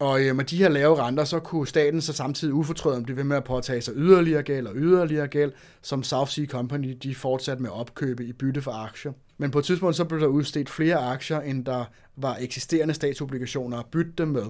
Og 0.00 0.26
øh, 0.26 0.36
med 0.36 0.44
de 0.44 0.56
her 0.56 0.68
lave 0.68 1.02
renter, 1.02 1.24
så 1.24 1.40
kunne 1.40 1.66
staten 1.66 2.00
så 2.00 2.12
samtidig 2.12 2.54
ufortrødent 2.54 3.04
blive 3.04 3.16
ved 3.16 3.24
med 3.24 3.36
at 3.36 3.44
påtage 3.44 3.80
sig 3.80 3.94
yderligere 3.96 4.42
gæld 4.42 4.66
og 4.66 4.76
yderligere 4.76 5.28
gæld, 5.28 5.52
som 5.82 6.02
South 6.02 6.30
Sea 6.30 6.46
Company 6.46 6.98
de 7.02 7.14
fortsatte 7.14 7.62
med 7.62 7.70
at 7.70 7.76
opkøbe 7.76 8.24
i 8.24 8.32
bytte 8.32 8.62
for 8.62 8.72
aktier. 8.72 9.12
Men 9.40 9.50
på 9.50 9.58
et 9.58 9.64
tidspunkt 9.64 9.96
så 9.96 10.04
blev 10.04 10.20
der 10.20 10.26
udstedt 10.26 10.70
flere 10.70 10.96
aktier, 10.96 11.40
end 11.40 11.64
der 11.64 11.84
var 12.16 12.36
eksisterende 12.40 12.94
statsobligationer 12.94 13.78
at 13.78 13.86
bytte 13.86 14.12
dem 14.18 14.28
med. 14.28 14.44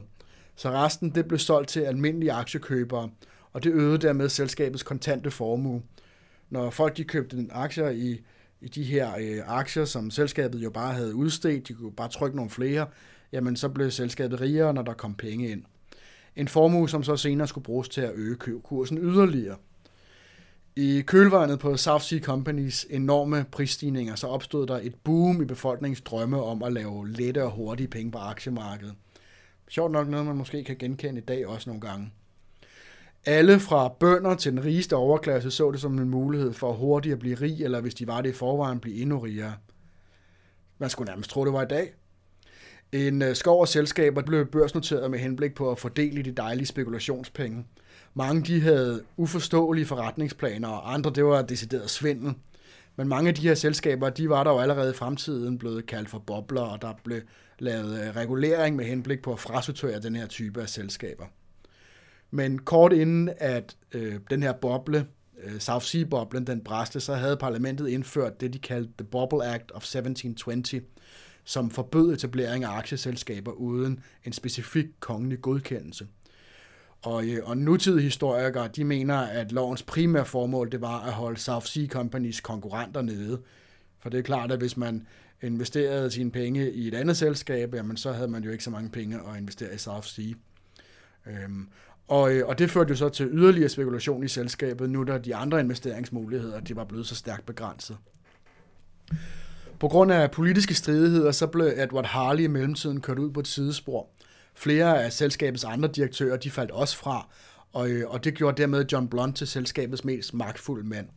Så 0.56 0.70
resten 0.70 1.11
det 1.11 1.28
blev 1.28 1.38
solgt 1.38 1.68
til 1.68 1.80
almindelige 1.80 2.32
aktiekøbere, 2.32 3.11
og 3.52 3.64
det 3.64 3.73
øgede 3.73 3.99
dermed 3.99 4.28
selskabets 4.28 4.82
kontante 4.82 5.30
formue. 5.30 5.82
Når 6.50 6.70
folk 6.70 6.97
de 6.97 7.04
købte 7.04 7.37
en 7.37 7.50
aktier 7.52 7.88
i, 7.88 8.20
i 8.61 8.68
de 8.68 8.82
her 8.82 9.12
øh, 9.20 9.42
aktier, 9.47 9.85
som 9.85 10.11
selskabet 10.11 10.59
jo 10.59 10.70
bare 10.70 10.94
havde 10.94 11.14
udstedt, 11.14 11.68
de 11.68 11.75
kunne 11.75 11.92
bare 11.92 12.09
trykke 12.09 12.37
nogle 12.37 12.50
flere, 12.50 12.87
jamen 13.32 13.56
så 13.56 13.68
blev 13.68 13.90
selskabet 13.90 14.40
rigere, 14.40 14.75
når 14.75 14.82
der 14.82 14.92
kom 14.92 15.14
penge 15.14 15.49
ind. 15.49 15.62
En 16.37 16.49
formue, 16.49 16.88
som 16.88 17.02
så 17.02 17.16
senere 17.16 17.49
skulle 17.49 17.64
bruges 17.64 17.88
til 17.88 18.00
at 18.00 18.12
øge 18.14 18.37
kursen 18.62 18.99
yderligere. 18.99 19.56
I 20.76 21.02
kølvandet 21.06 21.58
på 21.58 21.76
South 21.76 22.04
Sea 22.04 22.20
Companies 22.20 22.86
enorme 22.90 23.44
prisstigninger, 23.52 24.14
så 24.14 24.26
opstod 24.26 24.66
der 24.66 24.78
et 24.82 24.94
boom 24.94 25.42
i 25.42 25.44
befolkningens 25.44 26.00
drømme 26.00 26.42
om 26.42 26.62
at 26.62 26.72
lave 26.72 27.08
lette 27.08 27.44
og 27.44 27.50
hurtige 27.50 27.88
penge 27.88 28.12
på 28.12 28.18
aktiemarkedet. 28.18 28.94
Sjovt 29.68 29.92
nok 29.92 30.08
noget, 30.08 30.26
man 30.26 30.36
måske 30.36 30.64
kan 30.64 30.76
genkende 30.76 31.20
i 31.20 31.24
dag 31.24 31.46
også 31.46 31.70
nogle 31.70 31.80
gange. 31.80 32.12
Alle 33.26 33.60
fra 33.60 33.88
bønder 33.88 34.34
til 34.34 34.52
den 34.52 34.64
rigeste 34.64 34.96
overklasse 34.96 35.50
så 35.50 35.70
det 35.70 35.80
som 35.80 35.98
en 35.98 36.08
mulighed 36.08 36.52
for 36.52 36.72
hurtigt 36.72 37.12
at 37.12 37.18
blive 37.18 37.34
rig, 37.34 37.62
eller 37.62 37.80
hvis 37.80 37.94
de 37.94 38.06
var 38.06 38.20
det 38.20 38.30
i 38.30 38.32
forvejen, 38.32 38.80
blive 38.80 38.96
endnu 39.02 39.18
rigere. 39.18 39.54
Man 40.78 40.90
skulle 40.90 41.10
nærmest 41.10 41.30
tro, 41.30 41.44
det 41.44 41.52
var 41.52 41.62
i 41.62 41.68
dag. 41.68 41.94
En 42.92 43.22
øh, 43.22 43.36
skov 43.36 43.62
af 43.62 43.68
selskaber 43.68 44.22
blev 44.22 44.46
børsnoteret 44.46 45.10
med 45.10 45.18
henblik 45.18 45.54
på 45.54 45.70
at 45.70 45.78
fordele 45.78 46.22
de 46.22 46.32
dejlige 46.32 46.66
spekulationspenge. 46.66 47.64
Mange 48.14 48.43
de 48.43 48.61
havde 48.61 49.02
uforståelige 49.17 49.87
forretningsplaner, 49.87 50.69
og 50.69 50.95
andre 50.95 51.11
det 51.14 51.25
var 51.25 51.43
decideret 51.43 51.90
svindel. 51.90 52.35
Men 52.97 53.09
mange 53.09 53.29
af 53.29 53.35
de 53.35 53.43
her 53.43 53.55
selskaber, 53.55 54.11
de 54.11 54.29
var 54.29 54.45
der 54.45 54.50
jo 54.50 54.59
allerede 54.59 54.90
i 54.90 54.95
fremtiden 54.95 55.59
blevet 55.59 55.87
kaldt 55.87 56.11
for 56.11 56.19
bobler, 56.19 56.62
og 56.62 56.83
der 56.83 56.93
blev 57.05 57.21
lavet 57.59 58.00
øh, 58.00 58.17
regulering 58.17 58.76
med 58.76 58.85
henblik 58.85 59.23
på 59.23 59.33
at 59.33 59.38
frasortere 59.38 60.00
den 60.00 60.17
her 60.17 60.26
type 60.26 60.62
af 60.62 60.69
selskaber. 60.69 61.25
Men 62.31 62.59
kort 62.59 62.93
inden 62.93 63.31
at 63.38 63.76
øh, 63.93 64.14
den 64.31 64.43
her 64.43 64.52
boble, 64.52 65.07
øh, 65.45 65.59
South 65.59 65.85
Sea-boblen, 65.85 66.47
den 66.47 66.61
bræste, 66.64 67.00
så 67.00 67.14
havde 67.14 67.37
parlamentet 67.37 67.88
indført 67.88 68.40
det, 68.40 68.52
de 68.52 68.59
kaldte 68.59 68.93
The 68.99 69.07
Bubble 69.07 69.45
Act 69.45 69.73
of 69.73 69.83
1720, 69.83 70.81
som 71.45 71.71
forbød 71.71 72.12
etablering 72.12 72.64
af 72.64 72.71
aktieselskaber 72.71 73.52
uden 73.52 74.00
en 74.25 74.33
specifik 74.33 74.87
kongelig 75.00 75.40
godkendelse. 75.40 76.07
Og, 77.02 77.26
øh, 77.28 77.38
og 77.45 77.57
nutidige 77.57 78.02
historikere, 78.02 78.69
de 78.69 78.85
mener, 78.85 79.16
at 79.16 79.52
lovens 79.52 79.83
primære 79.83 80.25
formål, 80.25 80.73
det 80.73 80.80
var 80.80 81.00
at 81.00 81.12
holde 81.12 81.40
South 81.40 81.66
Sea 81.66 81.87
Companies 81.87 82.40
konkurrenter 82.40 83.02
nede. 83.02 83.40
For 83.99 84.11
det 84.11 84.19
er 84.19 84.23
klart, 84.23 84.52
at 84.52 84.59
hvis 84.59 84.76
man 84.76 85.07
investerede 85.42 86.11
sine 86.11 86.30
penge 86.30 86.73
i 86.73 86.88
et 86.88 86.95
andet 86.95 87.16
selskab, 87.16 87.75
jamen 87.75 87.97
så 87.97 88.12
havde 88.12 88.28
man 88.28 88.45
jo 88.45 88.50
ikke 88.50 88.64
så 88.64 88.71
mange 88.71 88.90
penge 88.90 89.16
at 89.16 89.38
investere 89.38 89.75
i 89.75 89.78
South 89.78 90.07
Sea. 90.07 90.33
Øhm, 91.26 91.69
og, 92.09 92.33
øh, 92.33 92.47
og 92.47 92.59
det 92.59 92.71
førte 92.71 92.90
jo 92.90 92.97
så 92.97 93.09
til 93.09 93.28
yderligere 93.33 93.69
spekulation 93.69 94.25
i 94.25 94.28
selskabet, 94.28 94.90
nu 94.90 95.04
da 95.04 95.19
de 95.19 95.37
andre 95.37 95.61
investeringsmuligheder, 95.61 96.61
de 96.61 96.76
var 96.76 96.85
blevet 96.85 97.07
så 97.07 97.14
stærkt 97.14 97.47
begrænset. 97.47 97.97
På 99.78 99.88
grund 99.88 100.12
af 100.12 100.30
politiske 100.30 100.75
stridigheder, 100.75 101.33
så 101.33 101.47
blev 101.47 101.73
Edward 101.76 102.07
Harley 102.07 102.45
i 102.45 102.47
mellemtiden 102.47 103.00
kørt 103.00 103.19
ud 103.19 103.30
på 103.30 103.40
et 103.40 103.47
sidespor. 103.47 104.09
Flere 104.54 105.04
af 105.04 105.12
selskabets 105.12 105.64
andre 105.64 105.88
direktører, 105.88 106.37
de 106.37 106.50
faldt 106.50 106.71
også 106.71 106.97
fra, 106.97 107.28
og, 107.73 107.90
øh, 107.90 108.11
og 108.11 108.25
det 108.25 108.35
gjorde 108.35 108.62
dermed 108.62 108.85
John 108.92 109.09
Blunt 109.09 109.37
til 109.37 109.47
selskabets 109.47 110.04
mest 110.04 110.35
magtfulde 110.35 110.88
mand. 110.88 111.09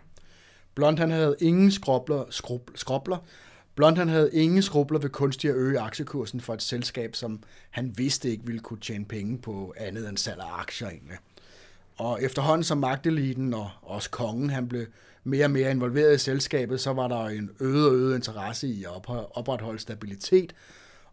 Blunt 0.75 1.00
han 1.00 1.12
havde 1.12 1.36
ingen 1.40 1.72
skrubler, 1.72 2.24
skrub, 2.30 2.72
skrubler. 2.75 3.18
Blunt 3.75 3.98
han 3.98 4.08
havde 4.08 4.30
ingen 4.34 4.62
skrubler 4.62 5.00
ved 5.00 5.10
kunstigt 5.10 5.52
at 5.52 5.58
øge 5.58 5.80
aktiekursen 5.80 6.42
for 6.42 6.54
et 6.54 6.62
selskab, 6.62 7.16
som 7.16 7.44
han 7.70 7.94
vidste 7.98 8.30
ikke 8.30 8.46
ville 8.46 8.62
kunne 8.62 8.80
tjene 8.80 9.06
penge 9.06 9.38
på 9.38 9.74
andet 9.78 10.10
end 10.10 10.18
salg 10.18 10.40
af 10.40 10.60
aktier 10.60 10.90
egentlig. 10.90 11.18
Og 11.98 12.24
efterhånden 12.24 12.63
som 12.63 12.78
magteliten 12.78 13.54
og 13.54 13.70
også 13.82 14.10
kongen 14.10 14.50
han 14.50 14.68
blev 14.68 14.86
mere 15.24 15.46
og 15.46 15.52
mere 15.52 15.72
involveret 15.72 16.16
i 16.16 16.18
selskabet, 16.18 16.82
så 16.82 16.94
var 16.94 17.08
der 17.08 17.25
en 17.25 17.50
øget 17.60 17.88
og 17.88 17.96
øget 17.96 18.16
interesse 18.16 18.68
i 18.68 18.84
at 18.84 19.10
opretholde 19.32 19.80
stabilitet 19.80 20.54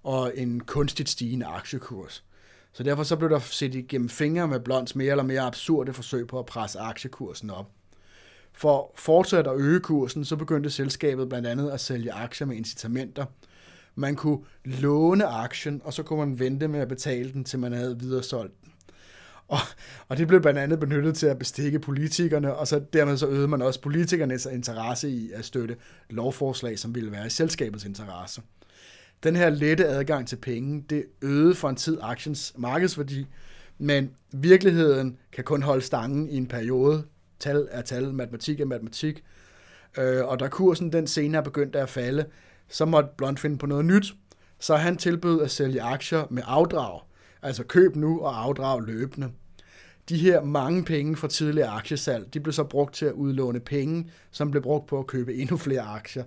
og 0.02 0.33
en 0.37 0.61
kunstigt 0.61 1.09
stigende 1.09 1.47
aktiekurs. 1.47 2.25
Så 2.73 2.83
derfor 2.83 3.02
så 3.02 3.16
blev 3.16 3.30
der 3.30 3.38
set 3.38 3.75
igennem 3.75 4.09
fingre 4.09 4.49
med 4.49 4.61
Blonds 4.61 4.97
mere 4.97 5.11
eller 5.11 5.25
mere 5.25 5.40
absurde 5.40 5.92
forsøg 5.92 6.26
på 6.26 6.38
at 6.38 6.47
presse 6.47 6.78
aktiekursen 6.78 7.50
op. 7.50 7.71
For 8.52 8.92
fortsat 8.97 9.47
at 9.47 9.57
øge 9.57 9.80
kursen, 9.80 10.25
så 10.25 10.37
begyndte 10.37 10.71
selskabet 10.71 11.28
blandt 11.28 11.49
andet 11.49 11.71
at 11.71 11.80
sælge 11.80 12.12
aktier 12.12 12.47
med 12.47 12.57
incitamenter. 12.57 13.25
Man 13.95 14.16
kunne 14.16 14.38
låne 14.64 15.26
aktien, 15.26 15.80
og 15.85 15.92
så 15.92 16.02
kunne 16.02 16.19
man 16.19 16.38
vente 16.38 16.69
med 16.69 16.80
at 16.80 16.88
betale 16.88 17.33
den, 17.33 17.45
til 17.45 17.59
man 17.59 17.73
havde 17.73 17.99
videresolgt 17.99 18.54
og, 19.50 19.59
og 20.09 20.19
det 20.19 20.28
blev 20.28 20.42
blandt 20.42 20.59
andet 20.59 20.80
benyttet 20.80 21.16
til 21.16 21.26
at 21.26 21.38
bestikke 21.38 21.78
politikerne, 21.78 22.54
og 22.54 22.69
så 22.69 22.83
dermed 22.92 23.16
så 23.16 23.26
øgede 23.26 23.49
man 23.49 23.62
også 23.62 23.80
politikernes 23.80 24.47
interesse 24.47 25.11
i 25.11 25.30
at 25.33 25.45
støtte 25.45 25.76
lovforslag, 26.11 26.78
som 26.78 26.95
ville 26.95 27.12
være 27.12 27.26
i 27.26 27.30
selskabets 27.30 27.85
interesse. 27.85 28.42
Den 29.23 29.37
her 29.37 29.50
lette 29.50 29.87
adgang 29.87 30.29
til 30.29 30.37
penge, 30.37 30.85
det 30.91 31.05
øgede 31.23 31.55
for 31.55 31.69
en 31.69 31.77
tid 31.77 31.99
aktiens 32.00 32.55
markedsværdi, 32.57 33.27
men 33.79 34.11
virkeligheden 34.33 35.19
kan 35.33 35.45
kun 35.45 35.62
holde 35.62 35.83
stangen 35.83 36.29
i 36.29 36.37
en 36.37 36.47
periode. 36.47 37.05
Tal 37.39 37.69
er 37.71 37.83
tal, 37.83 38.15
matematik 38.15 38.61
er 38.61 38.65
matematik. 38.65 39.25
Øh, 39.99 40.25
og 40.25 40.41
da 40.41 40.49
kursen 40.49 40.93
den 40.93 41.07
senere 41.07 41.43
begyndte 41.43 41.81
at 41.81 41.89
falde, 41.89 42.25
så 42.69 42.85
måtte 42.85 43.11
Blunt 43.17 43.41
finde 43.41 43.59
på 43.59 43.67
noget 43.67 43.85
nyt, 43.85 44.15
så 44.59 44.77
han 44.77 44.97
tilbød 44.97 45.43
at 45.43 45.50
sælge 45.50 45.83
aktier 45.83 46.27
med 46.31 46.43
afdrag, 46.47 47.00
altså 47.43 47.65
køb 47.65 47.97
nu 47.97 48.21
og 48.21 48.43
afdrag 48.43 48.83
løbende 48.83 49.31
de 50.11 50.19
her 50.19 50.43
mange 50.43 50.85
penge 50.85 51.17
fra 51.17 51.29
tidligere 51.29 51.69
aktiesalg, 51.69 52.35
de 52.35 52.41
blev 52.41 52.53
så 52.53 52.65
brugt 52.65 52.95
til 52.95 53.07
at 53.07 53.12
udlåne 53.12 53.61
penge, 53.61 54.11
som 54.31 54.50
blev 54.50 54.62
brugt 54.62 54.87
på 54.87 54.99
at 54.99 55.07
købe 55.07 55.35
endnu 55.35 55.57
flere 55.57 55.81
aktier. 55.81 56.25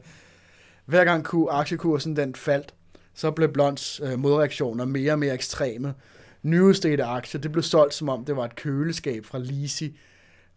Hver 0.85 1.03
gang 1.03 1.27
aktiekursen 1.51 2.15
den 2.15 2.35
faldt, 2.35 2.73
så 3.13 3.31
blev 3.31 3.53
Blonds 3.53 4.01
øh, 4.03 4.19
modreaktioner 4.19 4.85
mere 4.85 5.11
og 5.11 5.19
mere 5.19 5.33
ekstreme. 5.33 5.93
Nyudstedte 6.43 7.03
aktier, 7.03 7.41
det 7.41 7.51
blev 7.51 7.63
solgt 7.63 7.93
som 7.93 8.09
om 8.09 8.25
det 8.25 8.35
var 8.35 8.45
et 8.45 8.55
køleskab 8.55 9.25
fra 9.25 9.39
Lisi. 9.39 9.97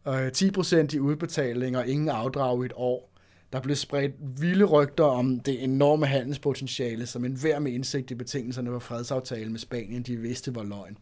Øh, 0.08 0.26
10% 0.26 0.96
i 0.96 1.00
udbetaling 1.00 1.76
og 1.76 1.86
ingen 1.86 2.08
afdrag 2.08 2.62
i 2.62 2.66
et 2.66 2.72
år. 2.76 3.12
Der 3.52 3.60
blev 3.60 3.76
spredt 3.76 4.12
vilde 4.20 4.64
rygter 4.64 5.04
om 5.04 5.40
det 5.40 5.64
enorme 5.64 6.06
handelspotentiale, 6.06 7.06
som 7.06 7.24
enhver 7.24 7.58
med 7.58 7.72
indsigt 7.72 8.10
i 8.10 8.14
betingelserne 8.14 8.70
for 8.70 8.78
fredsaftalen 8.78 9.52
med 9.52 9.58
Spanien, 9.60 10.02
de 10.02 10.16
vidste 10.16 10.54
var 10.54 10.62
løgn. 10.62 10.98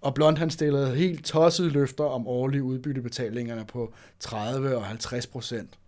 Og 0.00 0.14
Blond 0.14 0.36
han 0.36 0.50
stillede 0.50 0.94
helt 0.94 1.24
tossede 1.24 1.70
løfter 1.70 2.04
om 2.04 2.26
årlige 2.26 2.62
udbyttebetalingerne 2.62 3.64
på 3.64 3.94
30 4.20 4.76
og 4.76 4.84
50 4.84 5.26
procent. 5.26 5.78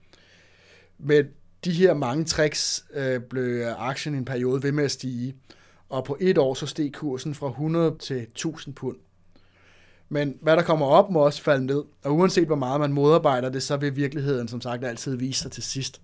Men 0.98 1.26
de 1.64 1.72
her 1.72 1.94
mange 1.94 2.24
tricks 2.24 2.84
øh, 2.94 3.20
blev 3.20 3.66
aktien 3.78 4.14
i 4.14 4.18
en 4.18 4.24
periode 4.24 4.62
ved 4.62 4.72
med 4.72 4.84
at 4.84 4.90
stige, 4.90 5.34
og 5.88 6.04
på 6.04 6.16
et 6.20 6.38
år 6.38 6.54
så 6.54 6.66
steg 6.66 6.92
kursen 6.92 7.34
fra 7.34 7.48
100 7.48 7.96
til 7.98 8.22
1000 8.22 8.74
pund. 8.74 8.96
Men 10.08 10.34
hvad 10.42 10.56
der 10.56 10.62
kommer 10.62 10.86
op, 10.86 11.10
må 11.10 11.18
også 11.18 11.42
falde 11.42 11.66
ned, 11.66 11.84
og 12.04 12.16
uanset 12.16 12.46
hvor 12.46 12.56
meget 12.56 12.80
man 12.80 12.92
modarbejder 12.92 13.48
det, 13.48 13.62
så 13.62 13.76
vil 13.76 13.96
virkeligheden 13.96 14.48
som 14.48 14.60
sagt 14.60 14.84
altid 14.84 15.16
vise 15.16 15.40
sig 15.40 15.52
til 15.52 15.62
sidst. 15.62 16.00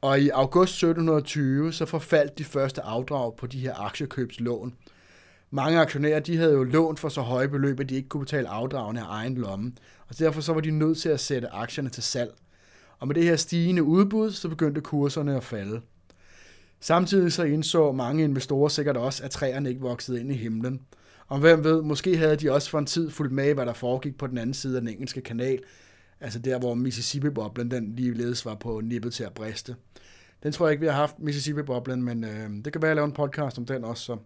Og 0.00 0.20
i 0.20 0.28
august 0.28 0.72
1720 0.72 1.72
så 1.72 1.86
forfaldt 1.86 2.38
de 2.38 2.44
første 2.44 2.82
afdrag 2.82 3.36
på 3.36 3.46
de 3.46 3.60
her 3.60 3.74
aktiekøbslån, 3.74 4.74
mange 5.54 5.80
aktionærer, 5.80 6.20
de 6.20 6.36
havde 6.36 6.52
jo 6.52 6.62
lånt 6.62 7.00
for 7.00 7.08
så 7.08 7.20
høje 7.20 7.48
beløb, 7.48 7.80
at 7.80 7.88
de 7.88 7.94
ikke 7.94 8.08
kunne 8.08 8.20
betale 8.24 8.48
afdragene 8.48 9.00
af 9.00 9.06
egen 9.08 9.34
lomme. 9.34 9.72
Og 10.08 10.18
derfor 10.18 10.40
så 10.40 10.52
var 10.52 10.60
de 10.60 10.70
nødt 10.70 10.98
til 10.98 11.08
at 11.08 11.20
sætte 11.20 11.48
aktierne 11.48 11.88
til 11.88 12.02
salg. 12.02 12.34
Og 13.02 13.08
med 13.08 13.14
det 13.14 13.24
her 13.24 13.36
stigende 13.36 13.82
udbud, 13.82 14.30
så 14.30 14.48
begyndte 14.48 14.80
kurserne 14.80 15.36
at 15.36 15.44
falde. 15.44 15.80
Samtidig 16.80 17.32
så 17.32 17.42
indså 17.42 17.92
mange 17.92 18.24
investorer 18.24 18.68
sikkert 18.68 18.96
også, 18.96 19.24
at 19.24 19.30
træerne 19.30 19.68
ikke 19.68 19.80
voksede 19.80 20.20
ind 20.20 20.32
i 20.32 20.34
himlen. 20.34 20.80
Og 21.26 21.38
hvem 21.38 21.64
ved, 21.64 21.82
måske 21.82 22.16
havde 22.16 22.36
de 22.36 22.52
også 22.52 22.70
for 22.70 22.78
en 22.78 22.86
tid 22.86 23.10
fulgt 23.10 23.32
med, 23.32 23.54
hvad 23.54 23.66
der 23.66 23.72
foregik 23.72 24.18
på 24.18 24.26
den 24.26 24.38
anden 24.38 24.54
side 24.54 24.76
af 24.76 24.80
den 24.80 24.88
engelske 24.88 25.20
kanal, 25.20 25.58
altså 26.20 26.38
der, 26.38 26.58
hvor 26.58 26.74
Mississippi-boblen 26.74 27.70
den 27.70 27.96
ligeledes 27.96 28.46
var 28.46 28.54
på 28.54 28.80
nippet 28.84 29.12
til 29.12 29.24
at 29.24 29.32
briste. 29.32 29.76
Den 30.42 30.52
tror 30.52 30.66
jeg 30.66 30.72
ikke, 30.72 30.80
vi 30.80 30.86
har 30.86 30.94
haft, 30.94 31.18
Mississippi-boblen, 31.18 32.02
men 32.02 32.24
øh, 32.24 32.50
det 32.64 32.72
kan 32.72 32.82
være, 32.82 32.90
at 32.90 32.94
jeg 32.94 32.96
laver 32.96 33.08
en 33.08 33.14
podcast 33.14 33.58
om 33.58 33.66
den 33.66 33.84
også, 33.84 34.04
så 34.04 34.16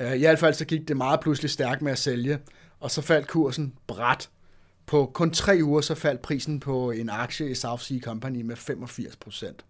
Øh, 0.00 0.16
I 0.16 0.18
hvert 0.18 0.38
fald 0.38 0.54
så 0.54 0.64
gik 0.64 0.88
det 0.88 0.96
meget 0.96 1.20
pludselig 1.20 1.50
stærkt 1.50 1.82
med 1.82 1.92
at 1.92 1.98
sælge, 1.98 2.38
og 2.80 2.90
så 2.90 3.02
faldt 3.02 3.28
kursen 3.28 3.74
bræt. 3.86 4.30
På 4.86 5.10
kun 5.14 5.30
tre 5.30 5.60
uger 5.62 5.80
så 5.80 5.94
faldt 5.94 6.22
prisen 6.22 6.60
på 6.60 6.90
en 6.90 7.10
aktie 7.10 7.50
i 7.50 7.54
South 7.54 7.82
Sea 7.82 8.00
Company 8.00 8.42
med 8.42 8.56
85 8.56 9.16
procent. 9.16 9.64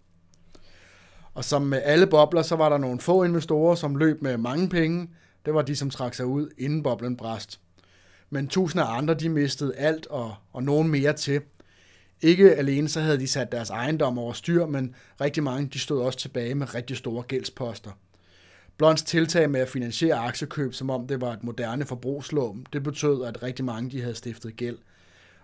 Og 1.35 1.45
som 1.45 1.63
med 1.63 1.81
alle 1.85 2.07
bobler, 2.07 2.43
så 2.43 2.57
var 2.57 2.69
der 2.69 2.79
nogle 2.79 3.01
få 3.01 3.25
investorer, 3.25 3.75
som 3.75 3.97
løb 3.97 4.23
med 4.23 4.37
mange 4.37 4.69
penge. 4.69 5.11
Det 5.47 5.55
var 5.55 5.63
de, 5.63 5.77
som 5.77 5.91
trak 5.91 6.15
sig 6.15 6.27
ud, 6.27 6.51
inden 6.59 6.83
boblen 6.83 7.17
brast. 7.17 7.61
Men 8.31 8.49
tusinder 8.49 8.85
af 8.85 8.99
andre, 8.99 9.15
de 9.15 9.29
mistede 9.29 9.77
alt 9.77 10.07
og, 10.07 10.35
og 10.53 10.63
nogen 10.63 10.89
mere 10.89 11.13
til. 11.13 11.41
Ikke 12.21 12.55
alene 12.55 12.89
så 12.89 13.01
havde 13.01 13.19
de 13.19 13.27
sat 13.27 13.53
deres 13.53 13.71
ejendom 13.71 14.19
over 14.19 14.33
styr, 14.33 14.67
men 14.67 14.95
rigtig 15.21 15.43
mange 15.43 15.69
de 15.73 15.79
stod 15.79 16.03
også 16.03 16.19
tilbage 16.19 16.55
med 16.55 16.75
rigtig 16.75 16.97
store 16.97 17.23
gældsposter. 17.23 17.91
Blonds 18.77 19.03
tiltag 19.03 19.51
med 19.51 19.61
at 19.61 19.69
finansiere 19.69 20.15
aktiekøb, 20.17 20.75
som 20.75 20.91
om 20.91 21.07
det 21.07 21.21
var 21.21 21.33
et 21.33 21.45
moderne 21.45 21.85
forbrugslån, 21.85 22.67
det 22.73 22.83
betød, 22.83 23.25
at 23.25 23.43
rigtig 23.43 23.65
mange 23.65 23.91
de 23.91 24.01
havde 24.01 24.15
stiftet 24.15 24.57
gæld. 24.57 24.79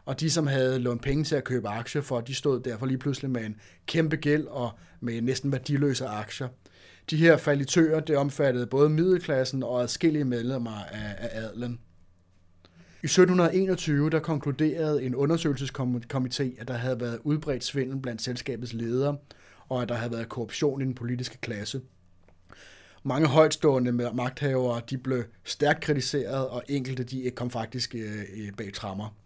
Og 0.05 0.21
de, 0.21 0.31
som 0.31 0.47
havde 0.47 0.79
lånt 0.79 1.03
penge 1.03 1.25
til 1.25 1.37
at 1.37 1.45
købe 1.45 1.69
aktier 1.69 2.03
for, 2.03 2.21
de 2.21 2.35
stod 2.35 2.61
derfor 2.61 2.87
lige 2.87 2.99
pludselig 2.99 3.31
med 3.31 3.45
en 3.45 3.57
kæmpe 3.87 4.17
gæld 4.17 4.45
og 4.45 4.71
med 5.01 5.23
næsten 5.23 5.53
værdiløse 5.53 6.07
aktier. 6.07 6.49
De 7.11 7.17
her 7.17 7.37
falitører, 7.37 8.01
det 8.01 8.17
omfattede 8.17 8.67
både 8.67 8.91
middelklassen 8.91 9.63
og 9.63 9.83
adskillige 9.83 10.25
medlemmer 10.25 10.85
af, 10.93 11.17
af 11.19 11.29
adlen. 11.33 11.81
I 13.03 13.07
1721 13.07 14.11
der 14.11 14.21
konkluderede 14.21 15.03
en 15.03 15.15
undersøgelseskomité, 15.15 16.61
at 16.61 16.69
der 16.69 16.75
havde 16.75 17.01
været 17.01 17.19
udbredt 17.25 17.65
svindel 17.65 18.01
blandt 18.01 18.23
selskabets 18.23 18.73
ledere, 18.73 19.17
og 19.69 19.83
at 19.83 19.89
der 19.89 19.95
havde 19.95 20.13
været 20.13 20.29
korruption 20.29 20.83
i 20.83 20.85
den 20.85 20.95
politiske 20.95 21.39
klasse. 21.39 21.81
Mange 23.03 23.29
højtstående 23.29 23.93
magthavere 23.93 24.81
de 24.91 24.99
blev 24.99 25.25
stærkt 25.45 25.81
kritiseret, 25.81 26.49
og 26.49 26.63
enkelte 26.69 27.05
de 27.05 27.31
kom 27.37 27.51
faktisk 27.51 27.95
øh, 27.95 28.21
øh, 28.37 28.53
bag 28.57 28.73
trammer. 28.73 29.17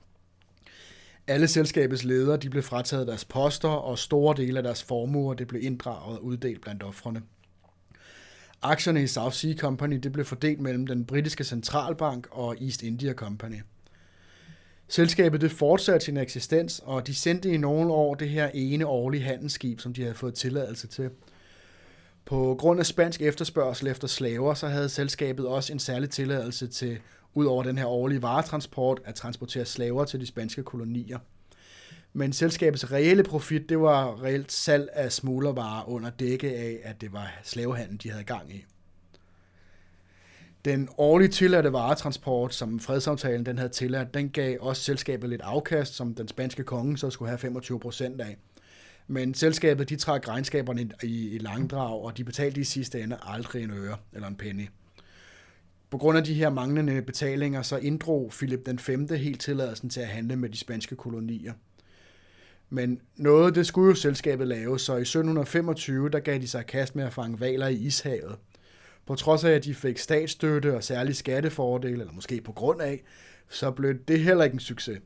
Alle 1.26 1.48
selskabets 1.48 2.04
ledere 2.04 2.36
de 2.36 2.50
blev 2.50 2.62
frataget 2.62 3.06
deres 3.06 3.24
poster, 3.24 3.68
og 3.68 3.98
store 3.98 4.36
dele 4.36 4.58
af 4.58 4.62
deres 4.62 4.82
formuer 4.82 5.34
det 5.34 5.48
blev 5.48 5.62
inddraget 5.62 6.18
og 6.18 6.24
uddelt 6.24 6.60
blandt 6.60 6.82
offrene. 6.82 7.22
Aktierne 8.62 9.02
i 9.02 9.06
South 9.06 9.34
Sea 9.34 9.54
Company 9.54 9.96
det 9.96 10.12
blev 10.12 10.24
fordelt 10.24 10.60
mellem 10.60 10.86
den 10.86 11.04
britiske 11.04 11.44
centralbank 11.44 12.26
og 12.30 12.56
East 12.60 12.82
India 12.82 13.12
Company. 13.12 13.60
Selskabet 14.88 15.40
det 15.40 15.50
fortsatte 15.50 16.04
sin 16.04 16.16
eksistens, 16.16 16.80
og 16.84 17.06
de 17.06 17.14
sendte 17.14 17.50
i 17.50 17.56
nogle 17.56 17.92
år 17.92 18.14
det 18.14 18.28
her 18.28 18.50
ene 18.54 18.86
årlige 18.86 19.22
handelsskib, 19.22 19.80
som 19.80 19.94
de 19.94 20.02
havde 20.02 20.14
fået 20.14 20.34
tilladelse 20.34 20.86
til. 20.86 21.10
På 22.24 22.56
grund 22.58 22.80
af 22.80 22.86
spansk 22.86 23.22
efterspørgsel 23.22 23.86
efter 23.86 24.08
slaver, 24.08 24.54
så 24.54 24.68
havde 24.68 24.88
selskabet 24.88 25.46
også 25.46 25.72
en 25.72 25.78
særlig 25.78 26.10
tilladelse 26.10 26.66
til, 26.66 26.98
ud 27.34 27.46
over 27.46 27.62
den 27.62 27.78
her 27.78 27.86
årlige 27.86 28.22
varetransport, 28.22 29.00
at 29.04 29.14
transportere 29.14 29.64
slaver 29.64 30.04
til 30.04 30.20
de 30.20 30.26
spanske 30.26 30.62
kolonier. 30.62 31.18
Men 32.12 32.32
selskabets 32.32 32.92
reelle 32.92 33.22
profit, 33.22 33.68
det 33.68 33.80
var 33.80 34.22
reelt 34.22 34.52
salg 34.52 34.88
af 34.92 35.12
smuglervarer 35.12 35.88
under 35.88 36.10
dække 36.10 36.56
af, 36.56 36.80
at 36.82 37.00
det 37.00 37.12
var 37.12 37.30
slavehandel, 37.42 38.02
de 38.02 38.10
havde 38.10 38.24
gang 38.24 38.54
i. 38.54 38.64
Den 40.64 40.88
årlige 40.98 41.28
tilladte 41.28 41.72
varetransport, 41.72 42.54
som 42.54 42.80
fredsaftalen 42.80 43.46
den 43.46 43.58
havde 43.58 43.72
tilladt, 43.72 44.14
den 44.14 44.30
gav 44.30 44.56
også 44.60 44.82
selskabet 44.82 45.30
lidt 45.30 45.40
afkast, 45.40 45.94
som 45.94 46.14
den 46.14 46.28
spanske 46.28 46.64
konge 46.64 46.98
så 46.98 47.10
skulle 47.10 47.28
have 47.28 47.38
25 47.38 47.80
procent 47.80 48.20
af. 48.20 48.36
Men 49.06 49.34
selskabet, 49.34 49.88
de 49.88 49.96
trak 49.96 50.28
regnskaberne 50.28 50.90
i, 51.02 51.28
i 51.28 51.38
langdrag, 51.38 52.04
og 52.04 52.16
de 52.16 52.24
betalte 52.24 52.60
i 52.60 52.64
sidste 52.64 53.00
ende 53.00 53.18
aldrig 53.22 53.64
en 53.64 53.70
øre 53.70 53.96
eller 54.12 54.28
en 54.28 54.36
penny. 54.36 54.68
På 55.94 55.98
grund 55.98 56.18
af 56.18 56.24
de 56.24 56.34
her 56.34 56.50
manglende 56.50 57.02
betalinger, 57.02 57.62
så 57.62 57.76
inddrog 57.76 58.30
Philip 58.30 58.66
den 58.66 58.78
5. 58.78 59.08
helt 59.10 59.40
tilladelsen 59.40 59.90
til 59.90 60.00
at 60.00 60.06
handle 60.06 60.36
med 60.36 60.48
de 60.48 60.58
spanske 60.58 60.96
kolonier. 60.96 61.52
Men 62.70 63.00
noget, 63.16 63.54
det 63.54 63.66
skulle 63.66 63.88
jo 63.88 63.94
selskabet 63.94 64.46
lave, 64.46 64.78
så 64.78 64.92
i 64.96 65.00
1725, 65.00 66.08
der 66.08 66.20
gav 66.20 66.38
de 66.38 66.48
sig 66.48 66.66
kast 66.66 66.96
med 66.96 67.04
at 67.04 67.12
fange 67.12 67.40
valer 67.40 67.66
i 67.66 67.74
ishavet. 67.74 68.36
På 69.06 69.14
trods 69.14 69.44
af, 69.44 69.50
at 69.50 69.64
de 69.64 69.74
fik 69.74 69.98
statsstøtte 69.98 70.76
og 70.76 70.84
særlige 70.84 71.14
skattefordele, 71.14 72.00
eller 72.00 72.12
måske 72.12 72.40
på 72.40 72.52
grund 72.52 72.82
af, 72.82 73.02
så 73.48 73.70
blev 73.70 73.94
det 74.08 74.20
heller 74.20 74.44
ikke 74.44 74.54
en 74.54 74.60
succes. 74.60 74.98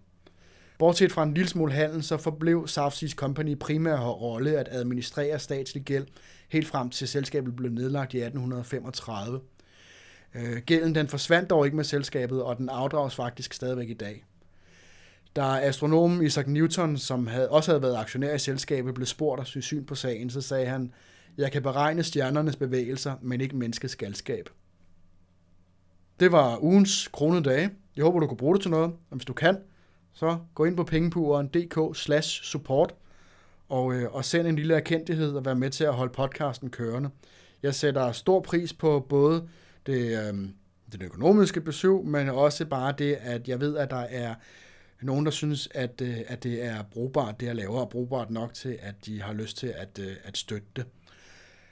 Bortset 0.79 1.13
fra 1.13 1.23
en 1.23 1.35
lille 1.35 1.49
smule 1.49 1.73
handel, 1.73 2.03
så 2.03 2.17
forblev 2.17 2.69
South 2.69 2.95
Seas 2.95 3.13
Company 3.13 3.59
primære 3.59 4.11
rolle 4.11 4.59
at 4.59 4.69
administrere 4.71 5.39
statslig 5.39 5.83
gæld, 5.83 6.07
helt 6.49 6.67
frem 6.67 6.91
til 6.91 7.09
selskabet 7.09 7.57
blev 7.57 7.71
nedlagt 7.73 8.15
i 8.15 8.19
1835. 8.19 9.41
Øh, 10.35 10.57
gælden 10.57 10.95
den 10.95 11.09
forsvandt 11.09 11.51
dog 11.51 11.65
ikke 11.65 11.77
med 11.77 11.85
selskabet, 11.85 12.43
og 12.43 12.57
den 12.57 12.69
afdrages 12.69 13.15
faktisk 13.15 13.53
stadigvæk 13.53 13.89
i 13.89 13.95
dag. 13.95 14.25
Da 15.37 15.43
astronomen 15.43 16.27
Isaac 16.27 16.47
Newton, 16.47 16.97
som 16.97 17.27
havde, 17.27 17.49
også 17.49 17.71
havde 17.71 17.83
været 17.83 17.97
aktionær 17.97 18.35
i 18.35 18.39
selskabet, 18.39 18.95
blev 18.95 19.07
spurgt 19.07 19.41
og 19.41 19.47
syn 19.47 19.85
på 19.85 19.95
sagen, 19.95 20.31
så 20.31 20.41
sagde 20.41 20.67
han, 20.67 20.93
jeg 21.39 21.53
kan 21.53 21.63
beregne 21.63 22.03
stjernernes 22.03 22.57
bevægelser, 22.57 23.15
men 23.23 23.41
ikke 23.41 23.57
menneskets 23.57 23.97
galskab. 23.97 24.49
Det 26.21 26.33
var 26.33 26.59
ugens 26.63 27.09
kronede 27.13 27.43
dage. 27.43 27.71
Jeg 27.97 28.05
håber, 28.05 28.21
du 28.21 28.27
kunne 28.27 28.37
bruge 28.37 28.55
det 28.55 28.63
til 28.63 28.71
noget. 28.71 28.87
Og 28.87 29.17
hvis 29.17 29.25
du 29.25 29.33
kan, 29.33 29.59
så 30.13 30.39
gå 30.55 30.65
ind 30.65 30.77
på 30.77 30.85
pengepuren.dk 30.85 31.97
slash 31.97 32.43
support 32.43 32.95
og, 33.69 33.95
øh, 33.95 34.15
og 34.15 34.25
send 34.25 34.47
en 34.47 34.57
lille 34.57 34.75
erkendelighed 34.75 35.33
og 35.33 35.45
vær 35.45 35.55
med 35.55 35.71
til 35.71 35.85
at 35.85 35.95
holde 35.95 36.13
podcasten 36.13 36.71
kørende. 36.71 37.11
Jeg 37.63 37.75
sætter 37.75 38.13
stor 38.13 38.41
pris 38.41 38.73
på 38.73 39.07
både 39.09 39.49
det, 39.89 40.19
øh, 40.19 40.35
den 40.93 41.03
økonomiske 41.03 41.61
besøg, 41.61 42.05
men 42.05 42.29
også 42.29 42.67
bare 42.67 42.95
det, 42.99 43.15
at 43.15 43.49
jeg 43.49 43.61
ved, 43.61 43.77
at 43.77 43.91
der 43.91 44.07
er 44.11 44.35
nogen, 45.03 45.25
der 45.25 45.31
synes, 45.31 45.69
at, 45.75 46.01
øh, 46.01 46.17
at 46.27 46.43
det 46.43 46.65
er 46.65 46.83
brugbart, 46.83 47.41
det 47.41 47.47
jeg 47.47 47.57
laver, 47.57 47.81
og 47.81 47.89
brugbart 47.89 48.31
nok 48.31 48.55
til, 48.55 48.79
at 48.83 48.95
de 49.07 49.23
har 49.23 49.33
lyst 49.33 49.57
til 49.57 49.75
at, 49.77 49.99
øh, 50.01 50.13
at 50.25 50.37
støtte 50.37 50.67
det. 50.77 50.85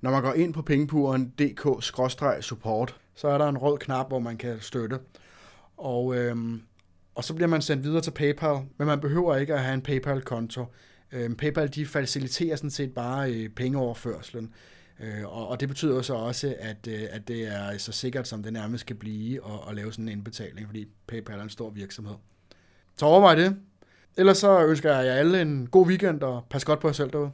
Når 0.00 0.11
man 0.11 0.22
går 0.22 0.33
ind 0.33 0.55
på 0.55 0.62
pengepuren.dk-support, 0.62 2.96
så 3.14 3.29
er 3.29 3.38
der 3.38 3.48
en 3.48 3.59
rød 3.59 3.79
knap, 3.79 4.09
hvor 4.09 4.18
man 4.18 4.37
kan 4.37 4.61
støtte. 4.61 4.98
Og, 5.76 6.16
øhm, 6.16 6.62
og 7.14 7.24
så 7.24 7.35
bliver 7.35 7.48
man 7.48 7.62
sendt 7.62 7.85
videre 7.85 8.00
til 8.00 8.11
PayPal, 8.11 8.57
men 8.79 8.87
man 8.87 9.00
behøver 9.00 9.37
ikke 9.37 9.55
at 9.55 9.61
have 9.61 9.74
en 9.74 9.83
PayPal-konto. 9.83 10.64
Øhm, 11.12 11.37
PayPal 11.37 11.74
de 11.74 11.87
faciliterer 11.87 12.57
sådan 12.57 12.70
set 12.70 12.94
bare 12.94 13.33
øh, 13.33 13.48
pengeoverførslen. 13.48 14.55
Øh, 15.00 15.24
og, 15.24 15.48
og 15.48 15.61
det 15.61 15.68
betyder 15.68 16.02
så 16.02 16.14
også, 16.14 16.54
at, 16.59 16.88
øh, 16.88 17.02
at 17.11 17.28
det 17.28 17.54
er 17.54 17.78
så 17.78 17.92
sikkert, 17.92 18.28
som 18.28 18.42
det 18.42 18.52
nærmest 18.52 18.87
kan 18.87 18.96
blive 18.96 19.46
at, 19.46 19.68
at 19.68 19.74
lave 19.74 19.92
sådan 19.92 20.09
en 20.09 20.12
indbetaling, 20.12 20.66
fordi 20.66 20.87
PayPal 21.06 21.38
er 21.38 21.42
en 21.42 21.50
stor 21.50 21.70
virksomhed. 21.70 22.14
Så 22.96 23.06
overvej 23.06 23.35
det. 23.35 23.56
Ellers 24.16 24.38
så 24.38 24.66
ønsker 24.66 24.92
jeg 24.96 25.06
jer 25.06 25.12
alle 25.12 25.42
en 25.42 25.66
god 25.66 25.87
weekend, 25.87 26.22
og 26.22 26.44
pas 26.50 26.64
godt 26.64 26.80
på 26.80 26.88
jer 26.88 26.92
selv 26.92 27.11
derude. 27.11 27.30